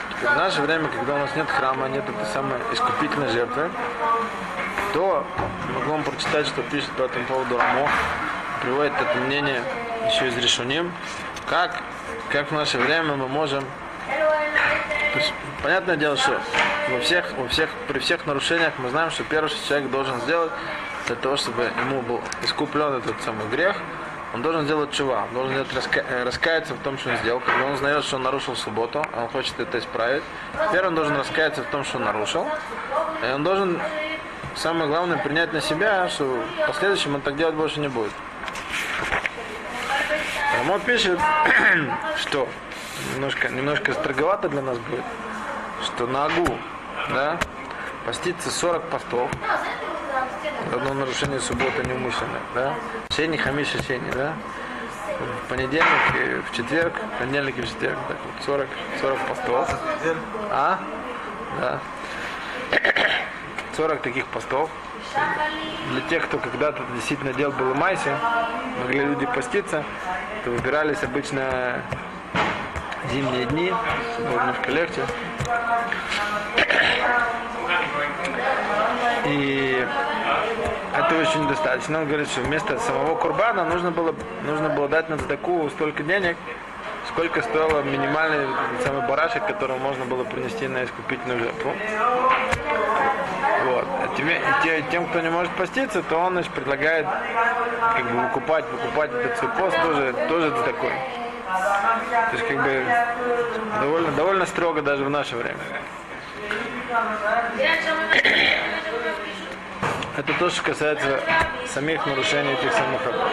Теперь 0.09 0.29
в 0.29 0.37
наше 0.37 0.61
время, 0.61 0.89
когда 0.89 1.15
у 1.15 1.19
нас 1.19 1.29
нет 1.35 1.47
храма, 1.47 1.87
нет 1.89 2.03
этой 2.09 2.25
самой 2.33 2.57
искупительной 2.73 3.29
жертвы, 3.29 3.69
то 4.93 5.25
могу 5.73 5.91
вам 5.91 6.03
прочитать, 6.03 6.47
что 6.47 6.61
пишет 6.63 6.89
по 6.91 7.03
этому 7.03 7.25
поводу 7.25 7.57
Рамо, 7.57 7.89
приводит 8.65 8.93
это 8.99 9.19
мнение 9.19 9.61
еще 10.07 10.27
из 10.27 10.37
Решуним, 10.37 10.91
как, 11.47 11.81
как 12.31 12.51
в 12.51 12.55
наше 12.55 12.79
время 12.79 13.15
мы 13.15 13.27
можем 13.27 13.63
то 14.07 15.19
есть, 15.19 15.33
понятное 15.63 15.95
дело, 15.95 16.17
что 16.17 16.41
во 16.89 16.99
всех, 16.99 17.31
во 17.37 17.47
всех, 17.47 17.69
при 17.87 17.99
всех 17.99 18.25
нарушениях 18.25 18.73
мы 18.77 18.89
знаем, 18.89 19.11
что 19.11 19.23
первое, 19.23 19.47
что 19.49 19.65
человек 19.65 19.89
должен 19.89 20.19
сделать, 20.21 20.51
для 21.07 21.15
того, 21.15 21.37
чтобы 21.37 21.71
ему 21.79 22.01
был 22.01 22.21
искуплен 22.41 22.95
этот 22.95 23.21
самый 23.21 23.47
грех, 23.47 23.77
он 24.33 24.41
должен 24.41 24.65
сделать 24.65 24.91
чува, 24.91 25.23
он 25.29 25.33
должен 25.33 25.55
раска- 25.61 26.03
э, 26.05 26.23
раскаяться 26.25 26.73
в 26.73 26.79
том, 26.79 26.97
что 26.97 27.11
он 27.11 27.17
сделал. 27.17 27.39
Когда 27.39 27.63
он 27.63 27.73
узнает, 27.73 28.03
что 28.03 28.17
он 28.17 28.23
нарушил 28.23 28.55
субботу, 28.57 29.05
а 29.13 29.23
он 29.23 29.29
хочет 29.29 29.57
это 29.57 29.79
исправить, 29.79 30.23
теперь 30.67 30.85
он 30.85 30.95
должен 30.95 31.15
раскаяться 31.15 31.61
в 31.61 31.67
том, 31.67 31.85
что 31.85 31.97
он 31.97 32.03
нарушил, 32.03 32.45
и 33.23 33.31
он 33.31 33.43
должен, 33.43 33.79
самое 34.55 34.87
главное, 34.87 35.17
принять 35.17 35.53
на 35.53 35.61
себя, 35.61 36.09
что 36.09 36.25
в 36.25 36.67
последующем 36.67 37.15
он 37.15 37.21
так 37.21 37.37
делать 37.37 37.55
больше 37.55 37.79
не 37.79 37.87
будет. 37.87 38.11
Рамо 40.65 40.79
пишет, 40.79 41.19
что 42.17 42.49
немножко, 43.13 43.49
немножко 43.49 43.93
строговато 43.93 44.49
для 44.49 44.63
нас 44.63 44.79
будет, 44.79 45.03
что 45.83 46.07
на 46.07 46.25
Агу, 46.25 46.57
да, 47.09 47.37
поститься 48.03 48.49
40 48.49 48.89
постов, 48.89 49.29
одно 50.73 50.95
нарушение 50.95 51.39
субботы 51.39 51.83
неумышленное, 51.85 52.41
да, 52.55 52.73
Шени, 53.11 53.37
Хамиша, 53.37 53.83
Шени, 53.83 54.09
да, 54.11 54.33
в 55.19 55.49
понедельник, 55.49 55.85
и 56.15 56.41
в 56.41 56.55
четверг, 56.55 56.93
в 56.95 57.19
понедельник 57.19 57.59
и 57.59 57.61
в 57.61 57.67
четверг, 57.67 57.99
так 58.07 58.17
вот, 58.25 58.45
40, 58.45 58.67
40 59.01 59.19
постов. 59.27 59.69
А? 60.49 60.79
Да. 61.59 61.79
40 63.75 64.01
таких 64.01 64.25
постов. 64.27 64.69
Для 65.91 66.01
тех, 66.01 66.25
кто 66.25 66.37
когда-то 66.37 66.81
действительно 66.93 67.33
делал 67.33 67.53
было 67.53 67.73
майси, 67.73 68.09
могли 68.81 69.01
люди 69.01 69.25
поститься, 69.25 69.83
то 70.43 70.51
выбирались 70.51 71.03
обычно 71.03 71.81
зимние 73.11 73.45
дни, 73.45 73.73
было 74.19 74.39
немножко 74.39 74.71
легче. 74.71 75.01
И 79.25 79.87
этого 80.95 81.21
еще 81.21 81.39
недостаточно. 81.39 81.99
Он 81.99 82.07
говорит, 82.07 82.29
что 82.29 82.41
вместо 82.41 82.79
самого 82.79 83.15
курбана 83.15 83.65
нужно 83.65 83.91
было, 83.91 84.15
нужно 84.43 84.69
было 84.69 84.87
дать 84.87 85.09
на 85.09 85.17
цдаку 85.17 85.69
столько 85.69 86.03
денег, 86.03 86.37
сколько 87.09 87.41
стоило 87.41 87.81
минимальный 87.81 88.47
самый 88.83 89.07
барашек, 89.07 89.45
которого 89.45 89.77
можно 89.77 90.05
было 90.05 90.23
принести 90.23 90.67
на 90.67 90.85
искупительную 90.85 91.39
жертву. 91.39 91.73
Вот. 93.65 93.85
А 94.03 94.15
тем, 94.15 94.27
те- 94.63 94.83
тем, 94.91 95.07
кто 95.07 95.21
не 95.21 95.29
может 95.29 95.51
поститься, 95.53 96.03
то 96.03 96.17
он 96.17 96.33
значит, 96.33 96.51
предлагает 96.51 97.07
как 97.95 98.03
бы 98.11 98.19
выкупать, 98.21 98.65
выкупать 98.71 99.11
этот 99.11 99.37
свой 99.37 99.51
пост 99.51 99.77
тоже, 99.81 100.13
тоже 100.29 100.51
такой. 100.51 100.91
То 100.91 102.31
есть 102.33 102.47
как 102.47 102.63
бы 102.63 102.85
довольно, 103.81 104.11
довольно 104.11 104.45
строго 104.45 104.81
даже 104.81 105.03
в 105.03 105.09
наше 105.09 105.35
время. 105.35 105.57
Это 110.17 110.33
то, 110.39 110.49
что 110.49 110.63
касается 110.63 111.19
самих 111.67 112.05
нарушений 112.05 112.53
этих 112.53 112.71
самых 112.71 113.05
работ. 113.05 113.27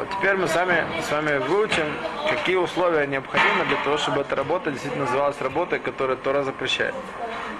А 0.00 0.02
вот 0.02 0.16
теперь 0.16 0.34
мы 0.34 0.48
сами 0.48 0.86
с 1.06 1.12
вами 1.12 1.36
выучим, 1.36 1.84
какие 2.26 2.56
условия 2.56 3.06
необходимы 3.06 3.66
для 3.66 3.76
того, 3.84 3.98
чтобы 3.98 4.22
эта 4.22 4.34
работа 4.34 4.70
действительно 4.70 5.04
называлась 5.04 5.38
работой, 5.42 5.78
которую 5.78 6.16
Тора 6.16 6.42
запрещает. 6.42 6.94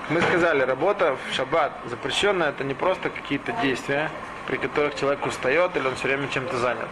Мы 0.08 0.22
сказали, 0.22 0.62
работа 0.62 1.18
в 1.28 1.34
шаббат 1.34 1.72
запрещенная, 1.84 2.48
это 2.48 2.64
не 2.64 2.72
просто 2.72 3.10
какие-то 3.10 3.52
действия, 3.60 4.10
при 4.46 4.56
которых 4.56 4.94
человек 4.94 5.26
устает 5.26 5.76
или 5.76 5.86
он 5.86 5.96
все 5.96 6.08
время 6.08 6.28
чем-то 6.28 6.56
занят. 6.56 6.88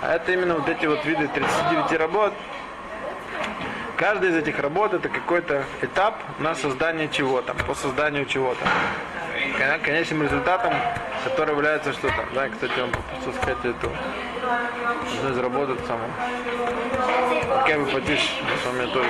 А 0.00 0.14
это 0.14 0.32
именно 0.32 0.54
вот 0.54 0.66
эти 0.70 0.86
вот 0.86 1.04
виды 1.04 1.28
39 1.28 1.92
работ, 1.98 2.32
Каждая 3.98 4.30
из 4.30 4.36
этих 4.36 4.60
работ 4.60 4.94
это 4.94 5.08
какой-то 5.08 5.64
этап 5.82 6.14
на 6.38 6.54
создание 6.54 7.08
чего-то, 7.08 7.52
по 7.52 7.74
созданию 7.74 8.26
чего-то. 8.26 8.64
Кон- 9.58 9.80
Конечным 9.80 10.22
результатом, 10.22 10.72
который 11.24 11.52
является 11.52 11.92
что-то. 11.92 12.24
Да, 12.32 12.48
кстати, 12.48 12.78
вам 12.78 12.92
пропустил 12.92 13.34
сказать 13.34 13.64
эту 13.64 13.90
работ 15.48 15.70
эту 15.70 15.86
самую. 15.86 16.10
Как 17.66 17.80
бы 17.80 17.86
потише, 17.90 18.30
мы 18.42 18.56
с 18.56 18.66
вами 18.66 18.90
тоже. 18.92 19.08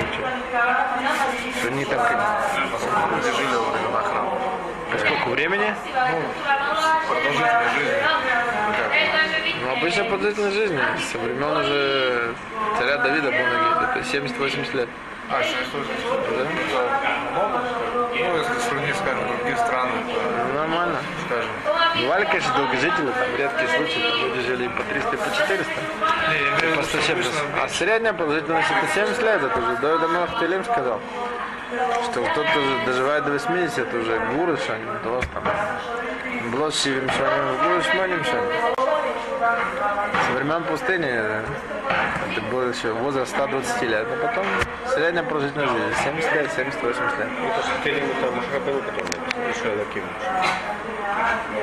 Что 1.59 1.67
они 1.67 1.85
там 1.85 1.99
как... 1.99 2.19
Жили 3.23 3.47
времена 3.47 4.01
храма. 4.01 4.31
Сколько 4.97 5.29
времени? 5.29 5.75
Продолжительной 7.07 7.69
жизни. 7.77 8.03
Ну, 9.63 9.71
обычно 9.77 10.03
продолжительность 10.05 10.55
жизни. 10.55 10.81
Со 11.11 11.17
времен 11.17 11.57
уже 11.57 12.33
царя 12.77 12.97
Давида 12.97 13.29
был 13.31 13.37
на 13.37 13.91
это 13.95 13.99
70-80 13.99 14.77
лет. 14.77 14.89
А, 15.31 15.43
что 15.43 15.63
что 15.63 15.83
значит? 15.83 16.05
Да? 17.35 17.61
Ну, 18.13 18.37
если 18.37 18.59
сравнить, 18.67 18.95
скажем, 18.95 19.27
другие 19.27 19.57
страны, 19.57 19.91
то, 20.07 20.21
Ну, 20.47 20.53
Нормально. 20.59 20.97
скажем, 21.27 21.51
Бывали, 21.97 22.25
конечно, 22.25 22.53
долгожители, 22.55 23.07
там 23.11 23.35
редкие 23.37 23.67
случаи, 23.69 23.99
там 23.99 24.27
люди 24.27 24.47
жили 24.47 24.65
и 24.65 24.69
по 24.69 24.83
300, 24.83 25.15
и 25.15 25.17
по 25.17 25.35
400. 25.35 25.71
не, 26.29 26.59
По 26.59 26.65
виду, 26.65 26.83
что 26.83 26.97
170. 26.97 27.11
обычно 27.11 27.63
А 27.63 27.69
средняя 27.69 28.13
продолжительность 28.13 28.67
это 28.69 28.93
70 28.93 29.21
лет, 29.23 29.43
это 29.43 29.59
уже 29.59 29.75
Давид 29.77 30.03
Амелах 30.03 30.39
Телим 30.39 30.63
сказал. 30.63 30.99
Что 32.11 32.23
кто-то 32.23 32.85
доживает 32.85 33.25
до 33.25 33.31
80, 33.31 33.77
это 33.77 33.97
уже 33.97 34.19
гуру 34.33 34.57
шаним, 34.57 34.99
то 35.03 35.21
там. 35.33 35.43
Было 36.51 36.71
сивим 36.71 37.09
шаним, 37.09 37.57
гуру 37.63 37.81
шманим 37.81 38.23
шаним. 38.23 38.51
Со 39.39 40.31
времен 40.33 40.63
пустыни 40.63 41.07
это 41.07 42.41
был 42.51 42.69
еще 42.69 42.91
возраст 42.91 43.31
120 43.31 43.81
лет, 43.83 44.07
а 44.09 44.27
потом 44.27 44.45
средняя 44.93 45.23
продолжительность 45.23 45.71
жизни 45.71 45.93
70 46.03 46.33
лет, 46.33 46.49
70-80 46.55 47.19
лет. 47.19 47.29
Это 47.49 47.67
же 47.67 47.73
Телем, 47.83 48.09
это 48.17 48.31
Махапелу, 48.31 48.81
который 48.81 49.38
Ишуа 49.51 49.73
Лаким. 49.77 50.03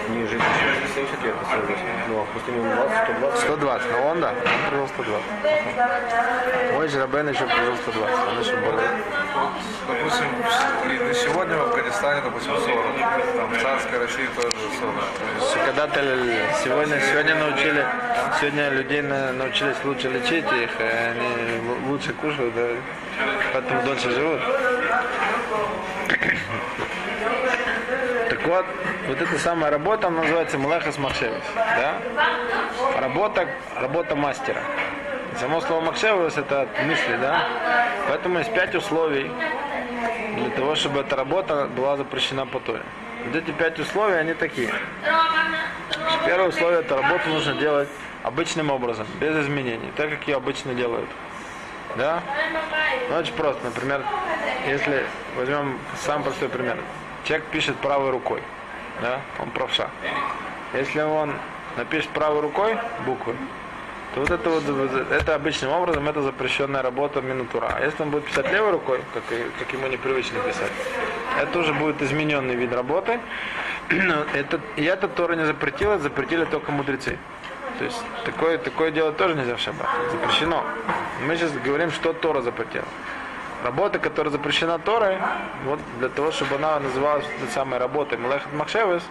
Не 0.08 0.26
жить 0.26 0.40
еще 0.42 0.94
70 0.94 1.22
лет, 1.24 1.34
а 1.40 1.44
48. 1.50 1.84
Ну, 2.08 2.20
а 2.20 2.24
пустыне 2.32 2.60
он 2.60 2.68
20, 2.76 2.98
120. 3.04 3.40
120, 3.40 3.92
но 3.92 4.06
он 4.08 4.20
да, 4.20 4.30
он 4.30 4.70
прожил 4.70 4.88
120. 4.88 6.72
Мой 6.74 6.88
же 6.88 7.00
Рабен 7.00 7.28
еще 7.28 7.44
прожил 7.46 7.76
120, 7.76 8.28
он 8.28 8.40
еще 8.40 8.56
более. 8.56 8.90
допустим, 9.88 10.26
на 11.06 11.14
сегодня 11.14 11.56
в 11.56 11.60
Афганистане, 11.62 12.20
допустим, 12.22 12.52
40. 12.56 12.84
Там 13.36 13.50
в 13.50 13.62
царской 13.62 13.98
России 13.98 14.26
тоже 14.36 14.50
40. 14.80 14.94
То 14.94 15.44
есть, 15.44 15.64
Когда-то 15.64 16.00
сегодня, 16.64 17.00
сегодня 17.00 17.34
научили, 17.36 17.84
сегодня 18.40 18.68
людей 18.70 19.02
на- 19.02 19.32
научились 19.32 19.76
лучше 19.84 20.08
лечить 20.08 20.44
их, 20.52 20.70
и 20.80 20.84
они 20.84 21.60
лучше 21.88 22.12
кушают, 22.14 22.54
да, 22.54 22.66
поэтому 23.52 23.82
дольше 23.82 24.10
живут. 24.10 24.40
Вот, 28.46 28.64
вот 29.08 29.20
эта 29.20 29.38
самая 29.40 29.72
работа, 29.72 30.06
она 30.06 30.22
называется 30.22 30.56
Малахас 30.56 30.98
Махшевис, 30.98 31.42
да? 31.56 31.96
Работа, 33.00 33.48
работа 33.74 34.14
мастера. 34.14 34.62
Само 35.40 35.60
слово 35.60 35.80
Махшевис 35.80 36.38
это 36.38 36.62
от 36.62 36.84
мысли, 36.84 37.16
да? 37.20 37.44
Поэтому 38.08 38.38
есть 38.38 38.54
пять 38.54 38.72
условий 38.76 39.32
для 40.36 40.50
того, 40.50 40.76
чтобы 40.76 41.00
эта 41.00 41.16
работа 41.16 41.66
была 41.76 41.96
запрещена 41.96 42.46
по 42.46 42.60
Торе. 42.60 42.82
Вот 43.26 43.34
эти 43.34 43.50
пять 43.50 43.80
условий, 43.80 44.14
они 44.14 44.32
такие. 44.32 44.72
Первое 46.24 46.48
условие, 46.48 46.80
это 46.80 46.96
работу 46.96 47.28
нужно 47.28 47.54
делать 47.54 47.88
обычным 48.22 48.70
образом, 48.70 49.08
без 49.20 49.36
изменений, 49.36 49.90
так 49.96 50.10
как 50.10 50.28
ее 50.28 50.36
обычно 50.36 50.72
делают. 50.72 51.10
Да? 51.96 52.22
Ну, 53.10 53.16
очень 53.16 53.34
просто. 53.34 53.64
Например, 53.64 54.04
если 54.68 55.04
возьмем 55.36 55.80
самый 55.96 56.24
простой 56.24 56.48
пример. 56.48 56.76
Человек 57.26 57.46
пишет 57.48 57.76
правой 57.76 58.10
рукой. 58.10 58.40
Да? 59.02 59.20
Он 59.40 59.50
правша. 59.50 59.90
Если 60.72 61.00
он 61.00 61.34
напишет 61.76 62.08
правой 62.10 62.40
рукой 62.40 62.78
буквы, 63.04 63.34
то 64.14 64.20
вот 64.20 64.30
это 64.30 64.48
вот, 64.48 64.62
это 65.10 65.34
обычным 65.34 65.72
образом, 65.72 66.08
это 66.08 66.22
запрещенная 66.22 66.82
работа 66.82 67.20
минутура. 67.20 67.74
А 67.74 67.84
если 67.84 68.02
он 68.02 68.10
будет 68.10 68.26
писать 68.26 68.50
левой 68.52 68.70
рукой, 68.70 69.00
как, 69.12 69.24
как 69.58 69.72
ему 69.72 69.88
непривычно 69.88 70.38
писать, 70.40 70.70
это 71.40 71.58
уже 71.58 71.74
будет 71.74 72.00
измененный 72.00 72.54
вид 72.54 72.72
работы. 72.72 73.18
Это, 74.34 74.60
и 74.74 74.82
это 74.82 75.06
Тора 75.06 75.34
не 75.34 75.46
запретила, 75.46 75.98
запретили 75.98 76.44
только 76.44 76.72
мудрецы. 76.72 77.18
То 77.78 77.84
есть 77.84 78.02
такое, 78.24 78.58
такое 78.58 78.90
дело 78.90 79.12
тоже 79.12 79.34
нельзя 79.34 79.54
в 79.54 79.60
шаббат. 79.60 79.86
Запрещено. 80.10 80.64
Мы 81.24 81.36
сейчас 81.36 81.52
говорим, 81.52 81.92
что 81.92 82.12
Тора 82.12 82.40
запретила. 82.40 82.86
Работа, 83.64 83.98
которая 83.98 84.30
запрещена 84.30 84.78
Торой, 84.78 85.18
вот 85.64 85.80
для 85.98 86.08
того, 86.08 86.30
чтобы 86.30 86.56
она 86.56 86.78
называлась 86.78 87.24
этой 87.38 87.50
самой 87.52 87.78
работой 87.78 88.18
Мелехет 88.18 88.52
Махшевес, 88.52 89.02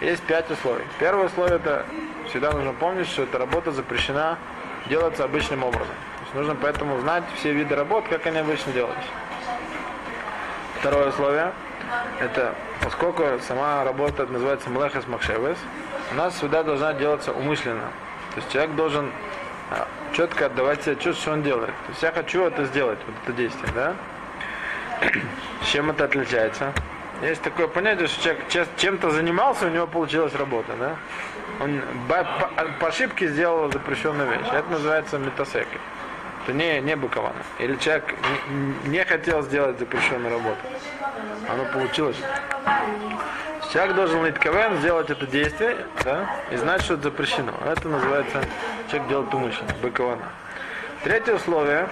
есть 0.00 0.22
пять 0.22 0.50
условий. 0.50 0.84
Первое 0.98 1.26
условие 1.26 1.56
это 1.56 1.86
всегда 2.28 2.52
нужно 2.52 2.72
помнить, 2.72 3.06
что 3.06 3.22
эта 3.22 3.38
работа 3.38 3.70
запрещена 3.70 4.38
делаться 4.86 5.24
обычным 5.24 5.62
образом. 5.62 5.86
То 5.86 6.22
есть 6.22 6.34
нужно 6.34 6.56
поэтому 6.60 6.98
знать 7.00 7.24
все 7.36 7.52
виды 7.52 7.74
работ, 7.74 8.04
как 8.08 8.26
они 8.26 8.38
обычно 8.38 8.72
делались. 8.72 8.96
Второе 10.80 11.10
условие 11.10 11.52
это 12.20 12.54
поскольку 12.82 13.24
сама 13.46 13.84
работа 13.84 14.26
называется 14.26 14.70
Млехес 14.70 15.06
Махшевес, 15.06 15.56
у 16.10 16.14
нас 16.14 16.34
всегда 16.34 16.62
должна 16.62 16.92
делаться 16.94 17.32
умышленно. 17.32 17.88
То 18.34 18.40
есть 18.40 18.50
человек 18.50 18.74
должен 18.74 19.10
а, 19.70 19.86
четко 20.12 20.46
отдавать 20.46 20.82
себе 20.82 20.96
чувство, 20.96 21.22
что 21.22 21.32
он 21.32 21.42
делает. 21.42 21.74
То 21.86 21.90
есть 21.90 22.02
я 22.02 22.12
хочу 22.12 22.44
это 22.44 22.64
сделать, 22.66 22.98
вот 23.06 23.14
это 23.24 23.32
действие, 23.32 23.72
да? 23.74 23.94
С 25.62 25.66
чем 25.72 25.90
это 25.90 26.04
отличается? 26.04 26.72
Есть 27.22 27.42
такое 27.42 27.68
понятие, 27.68 28.08
что 28.08 28.34
человек 28.48 28.70
чем-то 28.76 29.10
занимался, 29.10 29.66
у 29.66 29.70
него 29.70 29.86
получилась 29.86 30.34
работа, 30.34 30.72
да? 30.78 30.96
Он 31.60 31.80
по, 32.08 32.26
по 32.80 32.88
ошибке 32.88 33.28
сделал 33.28 33.70
запрещенную 33.70 34.28
вещь. 34.28 34.48
Это 34.52 34.68
называется 34.70 35.18
метасеки. 35.18 35.78
Это 36.42 36.52
не, 36.52 36.80
не 36.80 36.96
быковано. 36.96 37.42
Или 37.60 37.76
человек 37.76 38.14
не, 38.48 38.90
не 38.90 39.04
хотел 39.04 39.42
сделать 39.42 39.78
запрещенную 39.78 40.32
работу. 40.32 40.58
Оно 41.48 41.64
получилось. 41.72 42.16
Человек 43.72 43.96
должен 43.96 44.26
литковен 44.26 44.76
сделать 44.80 45.08
это 45.08 45.26
действие, 45.26 45.86
да, 46.04 46.28
и 46.50 46.56
знать, 46.56 46.82
что 46.82 46.94
это 46.94 47.04
запрещено. 47.04 47.54
Это 47.64 47.88
называется, 47.88 48.44
человек 48.90 49.08
делает 49.08 49.32
умышленно, 49.32 49.72
быкована. 49.80 50.28
Третье 51.02 51.34
условие. 51.34 51.88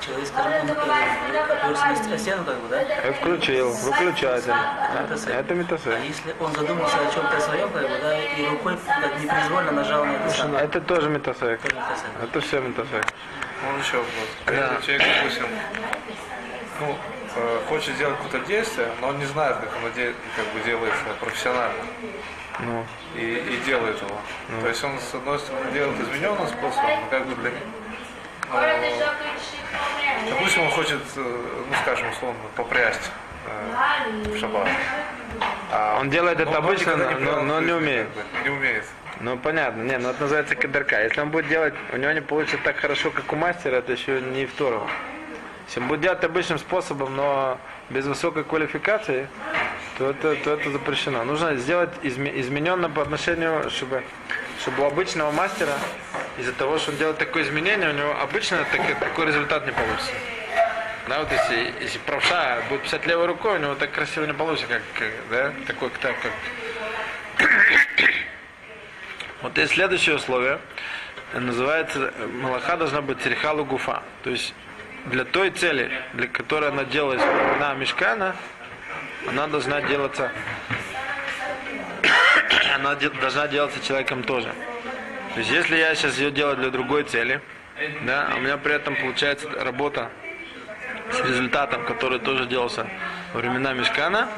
Человек, 0.00 0.26
скажем, 0.28 0.52
он 0.60 2.44
как 2.44 2.56
бы, 2.58 2.68
да? 2.68 3.12
Включил, 3.20 3.70
выключатель. 3.72 4.48
Да, 4.48 5.02
Метасек. 5.02 5.28
Это 5.30 5.54
А 5.54 5.56
метасек. 5.56 5.98
если 6.04 6.34
он 6.38 6.52
задумался 6.52 6.96
о 6.96 7.14
чем-то 7.14 7.40
своем, 7.40 7.70
как 7.70 7.82
бы, 7.82 7.98
да, 8.02 8.18
и 8.18 8.46
рукой 8.48 8.76
так 8.86 9.18
непроизвольно 9.18 9.72
нажал 9.72 10.04
на 10.04 10.12
это 10.12 10.30
самое, 10.30 10.64
Это 10.64 10.80
тоже 10.82 11.08
метасек. 11.08 11.60
Это 12.22 12.40
все 12.40 12.60
метасек. 12.60 13.06
Он 13.66 13.78
еще 13.80 13.96
вопрос. 13.96 14.28
Да. 14.46 14.80
Человек, 14.82 15.02
допустим, 15.16 15.46
ну, 16.80 16.96
э, 17.36 17.60
хочет 17.68 17.94
сделать 17.94 18.16
какое-то 18.18 18.46
действие, 18.46 18.88
но 19.00 19.08
он 19.08 19.18
не 19.18 19.26
знает, 19.26 19.56
как 19.56 19.68
оно 19.76 19.88
де- 19.94 20.14
как 20.36 20.46
бы 20.52 20.60
делается 20.64 21.04
профессионально. 21.20 21.84
Ну, 22.60 22.84
И, 23.14 23.20
и 23.54 23.56
делает 23.64 23.96
его. 24.02 24.16
То 24.60 24.68
есть 24.68 24.84
он, 24.84 24.98
с 25.00 25.14
одной 25.14 25.38
стороны, 25.38 25.70
делает 25.72 25.98
измененным 26.00 26.46
способом, 26.46 26.90
но 27.00 27.06
как 27.10 27.26
бы 27.26 27.34
для 27.36 27.50
них. 27.50 27.62
Допустим, 30.28 30.62
он 30.64 30.70
хочет, 30.70 31.00
э, 31.16 31.20
ну, 31.70 31.76
скажем, 31.82 32.10
условно, 32.10 32.40
попрясть 32.56 33.10
э, 33.46 34.28
в 34.28 34.38
шаббат. 34.38 34.68
А 35.72 35.98
Он 36.00 36.10
делает 36.10 36.40
это 36.40 36.50
но 36.50 36.58
обычно, 36.58 36.90
никогда 36.96 37.36
но- 37.36 37.42
но 37.42 37.60
не 37.60 37.72
умеет. 37.72 38.08
как 38.14 38.24
бы, 38.26 38.44
Не 38.44 38.50
умеет. 38.56 38.84
ну 39.20 39.38
понятно. 39.38 39.82
Не, 39.82 39.98
ну 39.98 40.10
это 40.10 40.22
называется 40.22 40.54
кадырка. 40.56 41.02
Если 41.02 41.20
он 41.20 41.30
будет 41.30 41.48
делать, 41.48 41.74
у 41.92 41.96
него 41.96 42.12
не 42.12 42.20
получится 42.20 42.58
так 42.64 42.76
хорошо, 42.76 43.10
как 43.10 43.32
у 43.32 43.36
мастера, 43.36 43.76
это 43.76 43.92
еще 43.92 44.20
не 44.20 44.46
второго. 44.46 44.88
Если 45.70 45.78
будет 45.78 46.00
делать 46.00 46.24
обычным 46.24 46.58
способом, 46.58 47.14
но 47.14 47.56
без 47.90 48.04
высокой 48.04 48.42
квалификации, 48.42 49.28
то 49.98 50.10
это, 50.10 50.34
то 50.34 50.54
это 50.54 50.68
запрещено. 50.72 51.22
Нужно 51.22 51.54
сделать 51.54 51.90
изме- 52.02 52.40
измененно 52.40 52.90
по 52.90 53.02
отношению, 53.02 53.70
чтобы, 53.70 54.02
чтобы 54.60 54.82
у 54.82 54.86
обычного 54.86 55.30
мастера, 55.30 55.74
из-за 56.38 56.52
того, 56.54 56.78
что 56.78 56.90
он 56.90 56.96
делает 56.96 57.18
такое 57.18 57.44
изменение, 57.44 57.88
у 57.88 57.92
него 57.92 58.16
обычно 58.20 58.66
так- 58.72 58.98
такой 58.98 59.26
результат 59.26 59.64
не 59.64 59.70
получится. 59.70 60.10
Да, 61.08 61.20
вот 61.20 61.30
если, 61.30 61.72
если 61.80 61.98
правша 62.00 62.62
будет 62.68 62.82
писать 62.82 63.06
левой 63.06 63.26
рукой, 63.26 63.54
у 63.54 63.62
него 63.62 63.76
так 63.76 63.92
красиво 63.92 64.24
не 64.24 64.34
получится, 64.34 64.66
как, 64.66 64.82
как, 64.98 65.12
да, 65.30 65.52
такой 65.68 65.90
так, 66.02 66.16
как 66.20 67.46
вот 69.42 69.56
есть 69.56 69.74
следующее 69.74 70.16
условие. 70.16 70.58
Называется, 71.32 72.12
малаха 72.40 72.76
должна 72.76 73.02
быть 73.02 73.20
церихалу 73.20 73.64
гуфа. 73.64 74.02
То 74.24 74.30
есть 74.30 74.52
для 75.06 75.24
той 75.24 75.50
цели, 75.50 75.90
для 76.14 76.26
которой 76.28 76.70
она 76.70 76.84
делалась 76.84 77.22
на 77.58 77.74
мешкана, 77.74 78.36
она 79.28 79.46
должна 79.46 79.80
делаться, 79.82 80.30
она 82.74 82.94
де- 82.94 83.10
должна 83.10 83.48
делаться 83.48 83.84
человеком 83.84 84.22
тоже. 84.22 84.52
То 85.34 85.40
есть 85.40 85.50
если 85.50 85.76
я 85.76 85.94
сейчас 85.94 86.18
ее 86.18 86.30
делаю 86.30 86.56
для 86.56 86.70
другой 86.70 87.04
цели, 87.04 87.40
да, 88.02 88.28
а 88.32 88.36
у 88.36 88.40
меня 88.40 88.56
при 88.56 88.74
этом 88.74 88.96
получается 88.96 89.48
работа 89.62 90.10
с 91.12 91.20
результатом, 91.24 91.84
который 91.84 92.18
тоже 92.18 92.46
делался 92.46 92.86
во 93.32 93.40
времена 93.40 93.72
мешкана, 93.72 94.28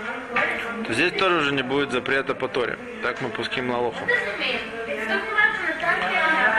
то 0.87 0.92
здесь 0.92 1.12
тоже 1.12 1.37
уже 1.37 1.53
не 1.53 1.62
будет 1.62 1.90
запрета 1.92 2.35
по 2.35 2.48
Торе. 2.48 2.79
Так 3.03 3.20
мы 3.20 3.29
пуским 3.31 3.70
лалоху. 3.70 4.07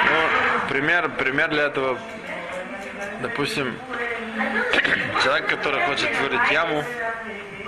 Ну, 0.06 0.70
пример, 0.70 1.10
пример 1.10 1.50
для 1.50 1.64
этого, 1.64 1.98
допустим, 3.22 3.76
человек, 5.24 5.48
который 5.48 5.86
хочет 5.86 6.10
вырыть 6.20 6.52
яму, 6.52 6.84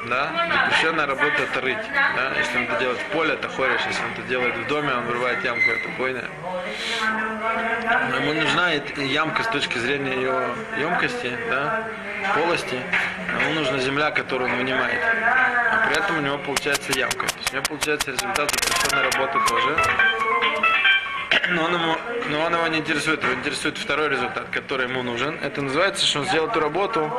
да, 0.08 0.30
запрещенная 0.54 1.08
работа 1.08 1.44
это 1.44 1.62
рыть. 1.62 1.78
Да? 2.16 2.38
Если 2.38 2.58
он 2.58 2.64
это 2.66 2.80
делает 2.80 3.00
в 3.00 3.06
поле, 3.12 3.34
это 3.34 3.50
хориш, 3.50 3.82
если 3.88 4.04
он 4.04 4.12
это 4.12 4.22
делает 4.24 4.56
в 4.56 4.68
доме, 4.68 4.94
он 4.94 5.06
вырывает 5.06 5.44
ямку, 5.44 5.70
это 5.70 5.90
бойня. 5.98 6.24
Но 8.10 8.18
ему 8.18 8.34
нужна 8.34 8.72
ямка 8.72 9.44
с 9.44 9.48
точки 9.48 9.78
зрения 9.78 10.14
ее 10.14 10.56
емкости, 10.80 11.32
да, 11.50 11.88
полости. 12.34 12.80
Ему 13.42 13.54
нужна 13.56 13.78
земля, 13.80 14.12
которую 14.12 14.52
он 14.52 14.58
вынимает. 14.58 15.00
А 15.72 15.88
при 15.88 15.98
этом 15.98 16.18
у 16.18 16.22
него 16.22 16.38
получается 16.38 16.92
ямка. 16.94 17.28
То 17.28 17.38
есть 17.38 17.52
у 17.52 17.56
него 17.56 17.66
получается 17.66 18.12
результат 18.12 18.52
запрещенной 18.52 19.10
работы 19.12 19.40
тоже. 19.48 19.78
Но 21.50 21.64
он, 21.66 21.74
ему, 21.74 21.96
но 22.30 22.42
он 22.42 22.54
его 22.54 22.68
не 22.68 22.80
интересует, 22.80 23.24
его 23.24 23.34
интересует 23.34 23.78
второй 23.78 24.10
результат, 24.10 24.48
который 24.52 24.88
ему 24.88 25.04
нужен. 25.04 25.38
Это 25.42 25.62
называется, 25.62 26.06
что 26.06 26.20
он 26.20 26.26
сделал 26.26 26.48
эту 26.48 26.60
работу 26.60 27.12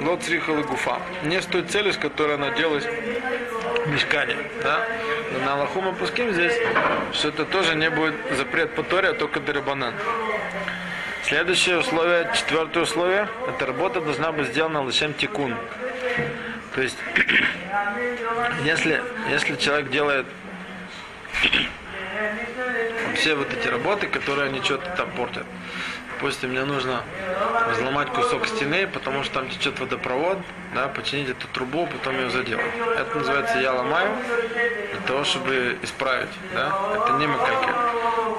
лот 0.00 0.26
и 0.28 0.38
гуфа. 0.38 1.00
Не 1.24 1.40
с 1.40 1.46
той 1.46 1.62
целью, 1.62 1.92
с 1.92 1.96
которой 1.96 2.36
она 2.36 2.50
делалась 2.50 2.84
в 2.84 3.92
мешкане. 3.92 4.36
Да? 4.62 4.86
Но 5.32 5.38
на 5.44 5.52
Аллаху 5.54 5.82
пуским 5.98 6.32
здесь, 6.32 6.54
что 7.12 7.28
это 7.28 7.44
тоже 7.44 7.74
не 7.74 7.90
будет 7.90 8.14
запрет 8.36 8.74
по 8.74 8.82
Торе, 8.82 9.10
а 9.10 9.14
только 9.14 9.40
дарабанан. 9.40 9.94
Следующее 11.22 11.78
условие, 11.78 12.30
четвертое 12.34 12.82
условие, 12.82 13.28
эта 13.46 13.66
работа 13.66 14.00
должна 14.00 14.32
быть 14.32 14.48
сделана 14.48 14.84
лишем 14.86 15.12
тикун. 15.14 15.54
То 16.74 16.82
есть, 16.82 16.98
если, 18.64 19.02
если 19.28 19.56
человек 19.56 19.90
делает 19.90 20.26
все 23.20 23.34
вот 23.34 23.52
эти 23.52 23.68
работы, 23.68 24.06
которые 24.06 24.48
они 24.48 24.62
что-то 24.62 24.90
там 24.96 25.10
портят. 25.10 25.44
Допустим, 26.14 26.50
мне 26.50 26.64
нужно 26.64 27.02
взломать 27.72 28.08
кусок 28.08 28.46
стены, 28.46 28.86
потому 28.86 29.22
что 29.24 29.34
там 29.34 29.48
течет 29.48 29.78
водопровод, 29.78 30.38
да, 30.74 30.88
починить 30.88 31.28
эту 31.28 31.46
трубу, 31.48 31.86
потом 31.86 32.16
ее 32.18 32.30
заделать. 32.30 32.74
Это 32.96 33.18
называется 33.18 33.58
я 33.58 33.72
ломаю 33.72 34.10
для 34.92 35.00
того, 35.06 35.24
чтобы 35.24 35.78
исправить, 35.82 36.30
да. 36.54 36.72
Это 36.96 37.12
не 37.18 37.26
макакер. 37.26 37.74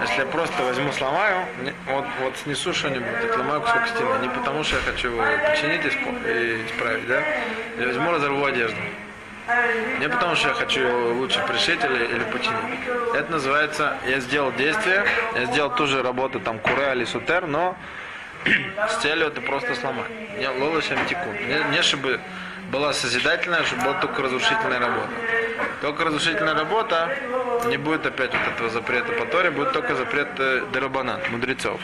Если 0.02 0.20
я 0.22 0.26
просто 0.26 0.64
возьму, 0.64 0.92
сломаю, 0.92 1.46
вот, 1.88 2.06
вот 2.22 2.34
снесу 2.44 2.74
что-нибудь, 2.74 3.30
отломаю 3.30 3.62
кусок 3.62 3.88
стены, 3.88 4.14
не 4.22 4.30
потому 4.30 4.64
что 4.64 4.78
я 4.78 4.82
хочу 4.82 5.10
его 5.10 5.24
починить 5.48 5.86
и 5.86 6.66
исправить, 6.66 7.08
да. 7.08 7.22
Я 7.80 7.88
возьму, 7.88 8.12
разорву 8.12 8.46
одежду. 8.46 8.78
Не 10.00 10.10
потому 10.10 10.36
что 10.36 10.50
я 10.50 10.54
хочу 10.54 11.14
лучше 11.16 11.40
пришить 11.48 11.84
или, 11.84 12.06
или 12.06 12.24
починить. 12.32 12.80
Это 13.14 13.32
называется, 13.32 13.98
я 14.08 14.20
сделал 14.20 14.52
действие, 14.54 15.06
я 15.36 15.46
сделал 15.46 15.70
ту 15.76 15.88
же 15.88 16.02
работу, 16.02 16.40
там, 16.40 16.60
куре 16.60 16.92
или 16.94 17.06
сутер, 17.06 17.48
но 17.48 17.76
с 18.90 18.96
целью 19.02 19.28
это 19.28 19.42
просто 19.42 19.76
сломать. 19.76 20.10
Не 20.38 20.48
лолошем 20.48 20.98
тикун. 21.08 21.34
Не, 21.48 21.76
не 21.76 21.82
чтобы 21.84 22.20
была 22.72 22.94
созидательная, 22.94 23.64
чтобы 23.64 23.84
была 23.84 23.94
только 23.96 24.24
разрушительная 24.24 24.80
работа. 24.80 25.10
Только 25.82 26.06
разрушительная 26.06 26.56
работа, 26.56 27.10
не 27.66 27.78
будет 27.78 28.06
опять 28.06 28.32
вот 28.32 28.54
этого 28.54 28.70
запрета 28.70 29.12
по 29.14 29.26
Торе, 29.26 29.52
будет 29.52 29.74
только 29.74 29.96
запрет 29.96 30.30
э, 30.38 30.64
дерабанан, 30.74 31.20
мудрецов. 31.30 31.80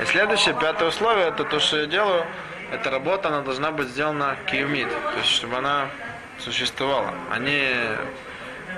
И 0.00 0.04
следующее, 0.06 0.54
пятое 0.54 0.88
условие, 0.88 1.28
это 1.28 1.44
то, 1.44 1.58
что 1.58 1.78
я 1.78 1.86
делаю, 1.86 2.24
эта 2.70 2.90
работа, 2.90 3.28
она 3.28 3.40
должна 3.40 3.70
быть 3.70 3.88
сделана 3.88 4.36
киумит, 4.46 4.88
то 4.88 5.18
есть 5.18 5.30
чтобы 5.30 5.56
она 5.56 5.88
существовала, 6.38 7.14
а 7.30 7.38
не 7.38 7.96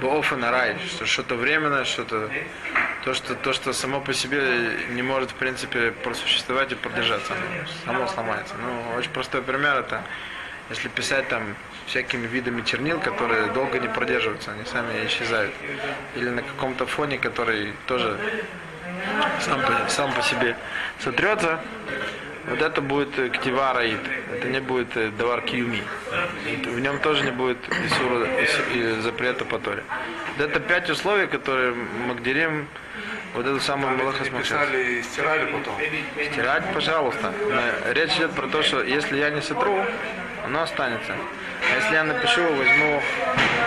офен 0.02 0.44
рай, 0.44 0.76
что 0.86 1.06
что-то 1.06 1.34
временное, 1.34 1.84
что-то 1.84 2.30
то, 3.04 3.14
что 3.14 3.34
то, 3.34 3.52
что 3.52 3.72
само 3.72 4.00
по 4.00 4.12
себе 4.12 4.72
не 4.90 5.02
может 5.02 5.30
в 5.30 5.34
принципе 5.34 5.92
просуществовать 5.92 6.72
и 6.72 6.74
продержаться, 6.74 7.32
само 7.84 8.06
сломается. 8.08 8.54
Ну, 8.62 8.96
очень 8.96 9.10
простой 9.10 9.42
пример 9.42 9.76
это, 9.78 10.02
если 10.70 10.88
писать 10.88 11.28
там 11.28 11.56
всякими 11.86 12.26
видами 12.26 12.62
чернил, 12.62 13.00
которые 13.00 13.46
долго 13.52 13.78
не 13.78 13.88
продерживаются, 13.88 14.52
они 14.52 14.64
сами 14.64 15.06
исчезают. 15.06 15.54
Или 16.14 16.28
на 16.28 16.42
каком-то 16.42 16.86
фоне, 16.86 17.18
который 17.18 17.72
тоже 17.86 18.18
сам 19.40 19.60
сам 19.88 20.12
по 20.12 20.22
себе 20.22 20.56
сотрется, 21.00 21.60
вот 22.48 22.62
это 22.62 22.80
будет 22.80 23.18
э, 23.18 23.28
ктива 23.28 23.72
раид. 23.72 24.00
Это 24.32 24.48
не 24.48 24.60
будет 24.60 24.96
э, 24.96 25.10
давар 25.10 25.40
киюми. 25.42 25.82
В 26.66 26.80
нем 26.80 26.98
тоже 27.00 27.24
не 27.24 27.30
будет 27.32 27.58
исура, 27.86 28.26
ису- 28.44 28.62
и 28.74 29.00
запрета 29.00 29.44
по 29.44 29.58
Торе. 29.58 29.82
Вот 30.36 30.48
это 30.48 30.60
пять 30.60 30.90
условий, 30.90 31.26
которые 31.26 31.74
Магдерим 32.06 32.68
вот 33.34 33.46
эту 33.46 33.60
самую 33.60 33.96
Малаха 33.96 34.24
писали 34.24 34.98
и 34.98 35.02
стирали 35.02 35.52
потом. 35.52 35.74
Стирать, 36.32 36.64
пожалуйста. 36.74 37.32
Но 37.50 37.92
Речь 37.92 38.16
идет 38.16 38.32
про 38.32 38.46
то, 38.48 38.62
что 38.62 38.82
если 38.82 39.18
я 39.18 39.30
не 39.30 39.42
сотру, 39.42 39.84
оно 40.44 40.62
останется. 40.62 41.14
А 41.70 41.76
если 41.76 41.94
я 41.94 42.04
напишу, 42.04 42.42
возьму, 42.42 43.02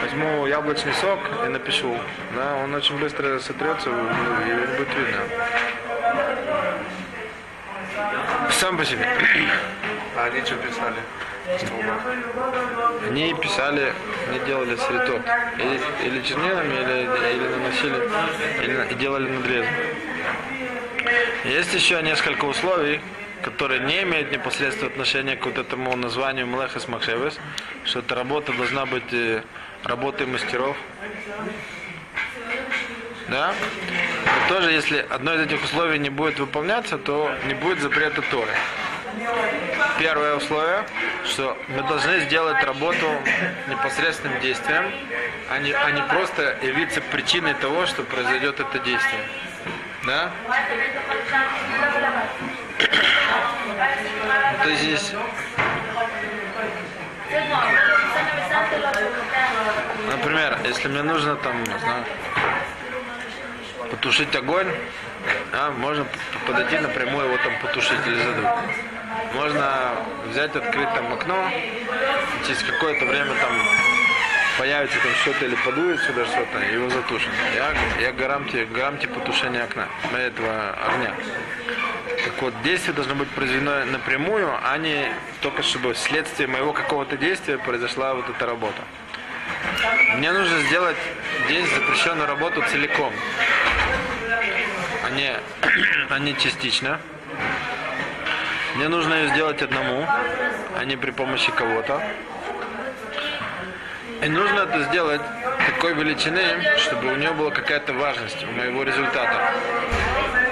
возьму 0.01 0.47
яблочный 0.47 0.93
сок 0.93 1.19
и 1.45 1.49
напишу, 1.49 1.97
да, 2.35 2.55
он 2.63 2.73
очень 2.73 2.97
быстро 2.97 3.37
сотрется 3.39 3.89
и 3.89 4.77
будет 4.77 4.87
видно. 4.95 5.21
Сам 8.51 8.77
по 8.77 8.85
себе. 8.85 9.07
А 10.15 10.25
они 10.25 10.41
что 10.41 10.55
писали? 10.55 10.95
Они 13.07 13.33
писали, 13.33 13.93
они 14.29 14.39
делали 14.45 14.75
сритот. 14.75 15.21
Или, 15.57 16.07
или 16.07 16.21
чернилами, 16.21 16.73
или, 16.73 17.33
или 17.33 17.47
наносили, 17.47 18.09
или 18.63 18.93
делали 18.95 19.29
надрезы. 19.29 19.69
Есть 21.45 21.73
еще 21.73 22.01
несколько 22.03 22.45
условий, 22.45 23.01
которые 23.41 23.79
не 23.81 24.03
имеют 24.03 24.31
непосредственного 24.31 24.91
отношения 24.91 25.35
к 25.35 25.45
вот 25.45 25.57
этому 25.57 25.95
названию 25.95 26.45
Млехас 26.45 26.87
Махшевес, 26.87 27.39
что 27.85 27.99
эта 27.99 28.15
работа 28.15 28.53
должна 28.53 28.85
быть 28.85 29.11
э, 29.11 29.41
работой 29.83 30.27
мастеров. 30.27 30.77
Да? 33.27 33.53
Тоже, 34.47 34.71
если 34.71 35.05
одно 35.09 35.33
из 35.35 35.41
этих 35.41 35.63
условий 35.63 35.99
не 35.99 36.09
будет 36.09 36.39
выполняться, 36.39 36.97
то 36.97 37.31
не 37.45 37.53
будет 37.53 37.79
запрета 37.79 38.21
Торы. 38.21 38.51
Первое 39.99 40.35
условие, 40.35 40.83
что 41.25 41.57
мы 41.67 41.83
должны 41.83 42.21
сделать 42.21 42.63
работу 42.63 43.07
непосредственным 43.67 44.39
действием, 44.39 44.91
а 45.49 45.59
не, 45.59 45.71
а 45.73 45.91
не 45.91 46.01
просто 46.03 46.57
явиться 46.61 47.01
причиной 47.01 47.53
того, 47.55 47.85
что 47.85 48.03
произойдет 48.03 48.59
это 48.59 48.79
действие. 48.79 49.21
Да? 50.05 50.31
То 54.63 54.69
есть 54.69 54.81
здесь 54.81 55.13
Например, 60.07 60.57
если 60.65 60.87
мне 60.89 61.03
нужно 61.03 61.35
там, 61.35 61.63
не 61.63 61.79
знаю, 61.79 62.03
потушить 63.91 64.33
огонь, 64.35 64.67
а, 65.53 65.71
можно 65.71 66.05
подойти 66.47 66.77
напрямую 66.79 67.27
его 67.27 67.37
там 67.37 67.53
потушить 67.61 67.99
или 68.07 68.15
задуть. 68.15 68.47
Можно 69.35 69.91
взять, 70.29 70.55
открыть 70.55 70.93
там 70.93 71.13
окно, 71.13 71.51
через 72.47 72.63
какое-то 72.63 73.05
время 73.05 73.33
там 73.35 73.51
появится 74.57 74.97
там 75.03 75.11
что-то 75.21 75.45
или 75.45 75.55
подует 75.55 75.99
сюда 76.01 76.25
что-то, 76.25 76.59
его 76.59 76.89
затушит. 76.89 77.29
Я, 77.55 77.73
я 78.01 78.11
гарантия, 78.13 78.65
гарантия 78.65 79.07
потушения 79.07 79.63
окна, 79.63 79.87
этого 80.17 80.75
огня. 80.87 81.13
Так 82.25 82.41
вот, 82.41 82.53
действие 82.63 82.93
должно 82.93 83.15
быть 83.15 83.29
произведено 83.29 83.85
напрямую, 83.85 84.53
а 84.63 84.77
не 84.77 85.11
только 85.41 85.63
чтобы 85.63 85.93
вследствие 85.93 86.47
моего 86.47 86.73
какого-то 86.73 87.17
действия 87.17 87.57
произошла 87.57 88.13
вот 88.13 88.29
эта 88.29 88.45
работа. 88.45 88.81
Мне 90.17 90.31
нужно 90.31 90.59
сделать 90.61 90.97
день 91.47 91.65
запрещенную 91.67 92.27
работу 92.27 92.63
целиком, 92.71 93.13
а 96.09 96.19
не 96.19 96.35
частично. 96.37 96.99
Мне 98.75 98.87
нужно 98.87 99.13
ее 99.15 99.29
сделать 99.29 99.61
одному, 99.61 100.07
а 100.77 100.85
не 100.85 100.95
при 100.95 101.11
помощи 101.11 101.51
кого-то. 101.51 102.01
И 104.23 104.29
нужно 104.29 104.61
это 104.61 104.83
сделать 104.83 105.21
такой 105.65 105.93
величины, 105.93 106.41
чтобы 106.77 107.11
у 107.11 107.15
нее 107.15 107.31
была 107.31 107.51
какая-то 107.51 107.93
важность 107.93 108.43
у 108.43 108.51
моего 108.51 108.83
результата. 108.83 109.53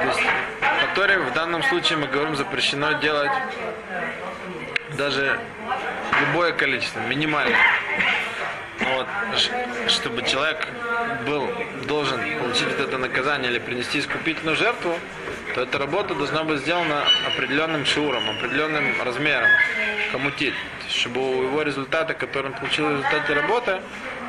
То 0.02 0.08
есть, 0.08 0.22
по 0.60 0.96
Торе 0.96 1.20
в 1.20 1.34
данном 1.34 1.64
случае 1.64 2.00
мы 2.00 2.08
говорим 2.08 2.36
запрещено 2.36 2.94
делать 2.94 3.32
даже 4.98 5.40
любое 6.20 6.52
количество, 6.52 7.00
минимальное. 7.02 7.58
Вот, 8.80 9.08
чтобы 9.88 10.24
человек 10.24 10.68
был 11.26 11.50
должен 11.86 12.20
получить 12.40 12.68
это 12.80 12.98
наказание 12.98 13.52
или 13.52 13.60
принести 13.60 14.00
искупительную 14.00 14.56
жертву, 14.56 14.98
то 15.54 15.62
эта 15.62 15.78
работа 15.78 16.16
должна 16.16 16.44
быть 16.44 16.62
сделана 16.62 17.04
определенным 17.28 17.86
шиуром, 17.86 18.30
определенным 18.30 18.86
размером, 19.04 19.50
коммутит, 20.12 20.54
чтобы 20.90 21.20
у 21.20 21.44
его 21.44 21.62
результата, 21.62 22.14
который 22.14 22.48
он 22.48 22.54
получил 22.54 22.88
в 22.88 22.92
результате 22.92 23.34
работы, 23.34 23.82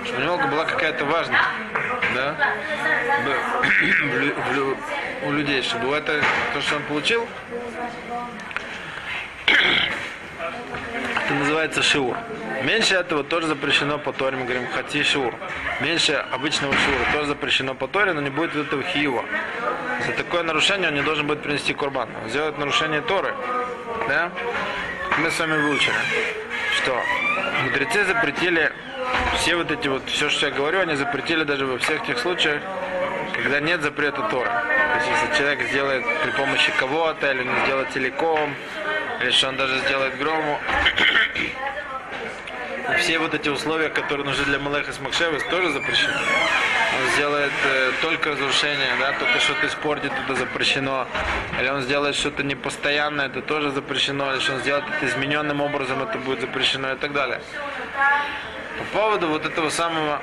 чтобы 0.04 0.20
у 0.20 0.24
него 0.24 0.38
была 0.48 0.64
какая-то 0.64 1.04
важность, 1.04 1.42
да, 2.14 2.36
у 5.26 5.32
людей, 5.32 5.62
чтобы 5.62 5.94
это, 5.94 6.20
то, 6.54 6.60
что 6.60 6.76
он 6.76 6.82
получил, 6.84 7.26
это 11.30 11.38
называется 11.38 11.82
шиур. 11.82 12.16
Меньше 12.64 12.94
этого 12.94 13.22
тоже 13.22 13.46
запрещено 13.46 13.98
по 13.98 14.12
Торе, 14.12 14.36
мы 14.36 14.44
говорим 14.44 14.66
хати 14.68 15.02
шиур. 15.04 15.32
Меньше 15.80 16.14
обычного 16.32 16.74
шиура 16.74 17.12
тоже 17.12 17.28
запрещено 17.28 17.74
по 17.74 17.86
Торе, 17.86 18.12
но 18.12 18.20
не 18.20 18.30
будет 18.30 18.56
этого 18.56 18.82
хиева. 18.82 19.24
За 20.06 20.12
такое 20.12 20.42
нарушение 20.42 20.88
он 20.88 20.94
не 20.94 21.02
должен 21.02 21.26
будет 21.26 21.42
принести 21.42 21.72
курбан. 21.72 22.08
Он 22.22 22.30
сделает 22.30 22.58
нарушение 22.58 23.00
Торы. 23.00 23.32
Да? 24.08 24.32
Мы 25.18 25.30
с 25.30 25.38
вами 25.38 25.56
выучили, 25.62 25.94
что 26.76 27.00
мудрецы 27.64 28.04
запретили 28.04 28.72
все 29.36 29.54
вот 29.54 29.70
эти 29.70 29.86
вот, 29.86 30.02
все, 30.08 30.28
что 30.30 30.46
я 30.46 30.52
говорю, 30.52 30.80
они 30.80 30.96
запретили 30.96 31.44
даже 31.44 31.64
во 31.66 31.78
всех 31.78 32.04
тех 32.06 32.18
случаях, 32.18 32.60
когда 33.34 33.60
нет 33.60 33.82
запрета 33.82 34.22
Торы. 34.30 34.48
То 34.48 34.96
есть, 34.96 35.08
если 35.22 35.38
человек 35.38 35.68
сделает 35.68 36.04
при 36.24 36.30
помощи 36.32 36.72
кого-то, 36.76 37.30
или 37.30 37.40
он 37.40 37.54
сделает 37.64 37.92
целиком, 37.92 38.54
или 39.20 39.30
что 39.30 39.48
он 39.48 39.56
даже 39.56 39.78
сделает 39.80 40.16
грому, 40.18 40.58
и 42.90 42.96
все 42.98 43.18
вот 43.18 43.34
эти 43.34 43.48
условия, 43.48 43.88
которые 43.88 44.26
нужны 44.26 44.44
для 44.44 44.58
Малеха 44.58 44.92
с 44.92 45.00
Макшевес, 45.00 45.42
тоже 45.44 45.70
запрещены. 45.70 46.14
Он 46.98 47.10
сделает 47.14 47.52
э, 47.64 47.92
только 48.02 48.30
разрушение, 48.30 48.88
да, 48.98 49.12
только 49.12 49.38
что-то 49.38 49.66
испортит, 49.66 50.12
это 50.24 50.34
запрещено. 50.34 51.06
Или 51.60 51.68
он 51.68 51.82
сделает 51.82 52.16
что-то 52.16 52.42
непостоянное, 52.42 53.26
это 53.26 53.42
тоже 53.42 53.70
запрещено. 53.70 54.32
Или 54.32 54.40
что 54.40 54.54
он 54.54 54.60
сделает 54.60 54.84
это 54.96 55.06
измененным 55.06 55.60
образом, 55.60 56.02
это 56.02 56.18
будет 56.18 56.40
запрещено 56.40 56.92
и 56.92 56.96
так 56.96 57.12
далее. 57.12 57.40
По 58.78 58.98
поводу 58.98 59.28
вот 59.28 59.46
этого 59.46 59.70
самого 59.70 60.20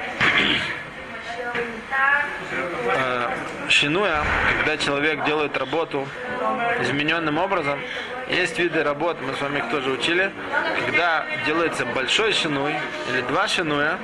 э, 2.95 3.29
шинуя, 3.69 4.23
когда 4.57 4.77
человек 4.77 5.23
делает 5.23 5.57
работу 5.57 6.07
измененным 6.81 7.37
образом, 7.37 7.79
есть 8.29 8.59
виды 8.59 8.83
работ, 8.83 9.17
мы 9.21 9.33
с 9.35 9.41
вами 9.41 9.59
их 9.59 9.69
тоже 9.69 9.89
учили, 9.89 10.31
когда 10.85 11.25
делается 11.45 11.85
большой 11.85 12.33
шинуй 12.33 12.73
или 13.09 13.21
два 13.21 13.47
шинуя, 13.47 13.97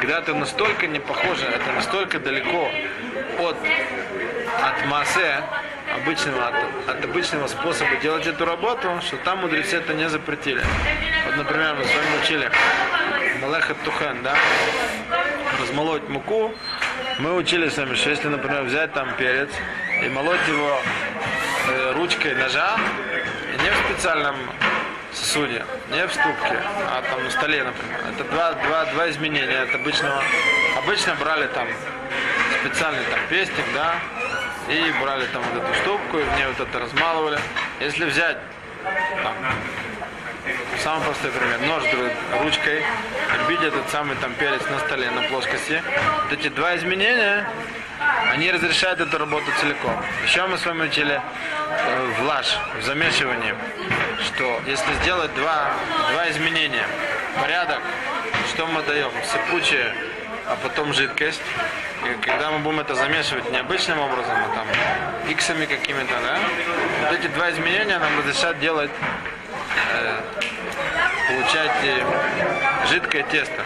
когда 0.00 0.18
это 0.18 0.34
настолько 0.34 0.86
не 0.86 1.00
похоже, 1.00 1.46
это 1.46 1.72
настолько 1.72 2.20
далеко 2.20 2.70
от, 3.38 3.56
от 4.62 4.86
массе, 4.86 5.42
обычного, 5.94 6.48
от, 6.48 6.54
от 6.88 7.04
обычного 7.04 7.46
способа 7.48 7.90
делать 8.02 8.26
эту 8.26 8.44
работу, 8.44 8.88
что 9.02 9.16
там 9.18 9.38
мудрецы 9.38 9.76
это 9.76 9.94
не 9.94 10.08
запретили. 10.08 10.62
Вот, 11.26 11.36
например, 11.36 11.74
мы 11.74 11.84
с 11.84 11.88
вами 11.88 12.22
учили 12.22 12.50
Малеха 13.42 13.74
Тухен, 13.84 14.22
да, 14.22 14.34
размолоть 15.60 16.08
муку, 16.08 16.54
мы 17.18 17.34
учили 17.34 17.68
с 17.68 17.76
вами, 17.76 17.94
что 17.94 18.10
если, 18.10 18.28
например, 18.28 18.62
взять 18.62 18.92
там 18.92 19.08
перец 19.18 19.50
и 20.02 20.08
молоть 20.08 20.46
его 20.48 20.80
э, 21.68 21.92
ручкой 21.94 22.34
ножа, 22.34 22.78
специальном 23.90 24.36
сосуде, 25.12 25.64
не 25.90 26.06
в 26.06 26.12
ступке, 26.12 26.58
а 26.86 27.02
там 27.10 27.24
на 27.24 27.30
столе, 27.30 27.64
например. 27.64 27.98
Это 28.14 28.24
два, 28.24 28.52
два, 28.52 28.84
два 28.86 29.10
изменения 29.10 29.62
от 29.62 29.74
обычного. 29.74 30.22
Обычно 30.78 31.14
брали 31.16 31.48
там 31.48 31.66
специальный 32.60 33.02
там 33.04 33.18
пестик, 33.28 33.64
да, 33.74 33.96
и 34.68 34.92
брали 35.02 35.26
там 35.32 35.42
вот 35.42 35.62
эту 35.62 35.74
ступку, 35.82 36.18
и 36.18 36.22
в 36.22 36.36
ней 36.36 36.46
вот 36.46 36.68
это 36.68 36.78
размалывали. 36.78 37.38
Если 37.80 38.04
взять 38.04 38.38
там, 39.22 39.34
Самый 40.82 41.04
простой 41.04 41.30
пример. 41.30 41.60
Нож 41.68 41.82
ручкой, 42.42 42.82
бить 43.48 43.62
этот 43.62 43.88
самый 43.90 44.16
там 44.16 44.32
перец 44.34 44.62
на 44.70 44.78
столе, 44.78 45.10
на 45.10 45.22
плоскости. 45.28 45.82
Вот 46.24 46.32
эти 46.32 46.48
два 46.48 46.74
изменения, 46.76 47.46
они 48.32 48.50
разрешают 48.50 49.00
эту 49.00 49.18
работу 49.18 49.46
целиком. 49.60 49.92
Еще 50.24 50.46
мы 50.46 50.58
с 50.58 50.64
вами 50.64 50.86
учили 50.86 51.20
э, 51.20 52.12
в 52.18 52.22
лаж, 52.24 52.58
в 52.78 52.82
замешивании, 52.82 53.54
что 54.26 54.60
если 54.66 54.92
сделать 55.02 55.34
два, 55.34 55.72
два 56.12 56.30
изменения, 56.30 56.86
порядок, 57.40 57.80
что 58.54 58.66
мы 58.66 58.82
даем? 58.82 59.10
Сыпучее, 59.24 59.94
а 60.46 60.56
потом 60.62 60.92
жидкость. 60.94 61.42
И 62.04 62.24
когда 62.24 62.50
мы 62.50 62.60
будем 62.60 62.80
это 62.80 62.94
замешивать 62.94 63.50
необычным 63.50 63.98
образом, 63.98 64.32
а 64.32 64.54
там 64.54 64.66
иксами 65.30 65.66
какими-то, 65.66 66.14
да, 66.22 66.38
вот 67.02 67.18
эти 67.18 67.26
два 67.28 67.50
изменения 67.50 67.98
нам 67.98 68.18
разрешат 68.18 68.58
делать 68.58 68.90
э, 69.92 70.20
получать 71.28 71.72
э, 71.84 72.86
жидкое 72.88 73.22
тесто, 73.24 73.62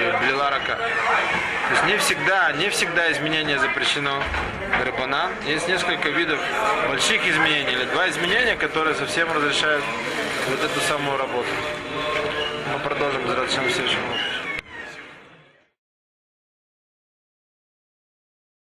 э, 0.00 0.18
блила 0.18 0.50
рака. 0.50 0.76
То 0.76 1.72
есть 1.72 1.84
не 1.86 1.96
всегда, 1.98 2.52
не 2.52 2.70
всегда 2.70 3.10
изменение 3.12 3.58
запрещено 3.58 4.22
рыбана. 4.84 5.30
Есть 5.46 5.68
несколько 5.68 6.08
видов 6.10 6.38
больших 6.88 7.26
изменений 7.26 7.72
или 7.72 7.84
два 7.84 8.08
изменения, 8.08 8.56
которые 8.56 8.94
совсем 8.94 9.32
разрешают 9.32 9.84
вот 10.48 10.62
эту 10.62 10.80
самую 10.80 11.18
работу. 11.18 11.48
Мы 12.72 12.78
продолжим 12.80 13.26
следующем 13.72 13.98
уроке. 14.08 14.35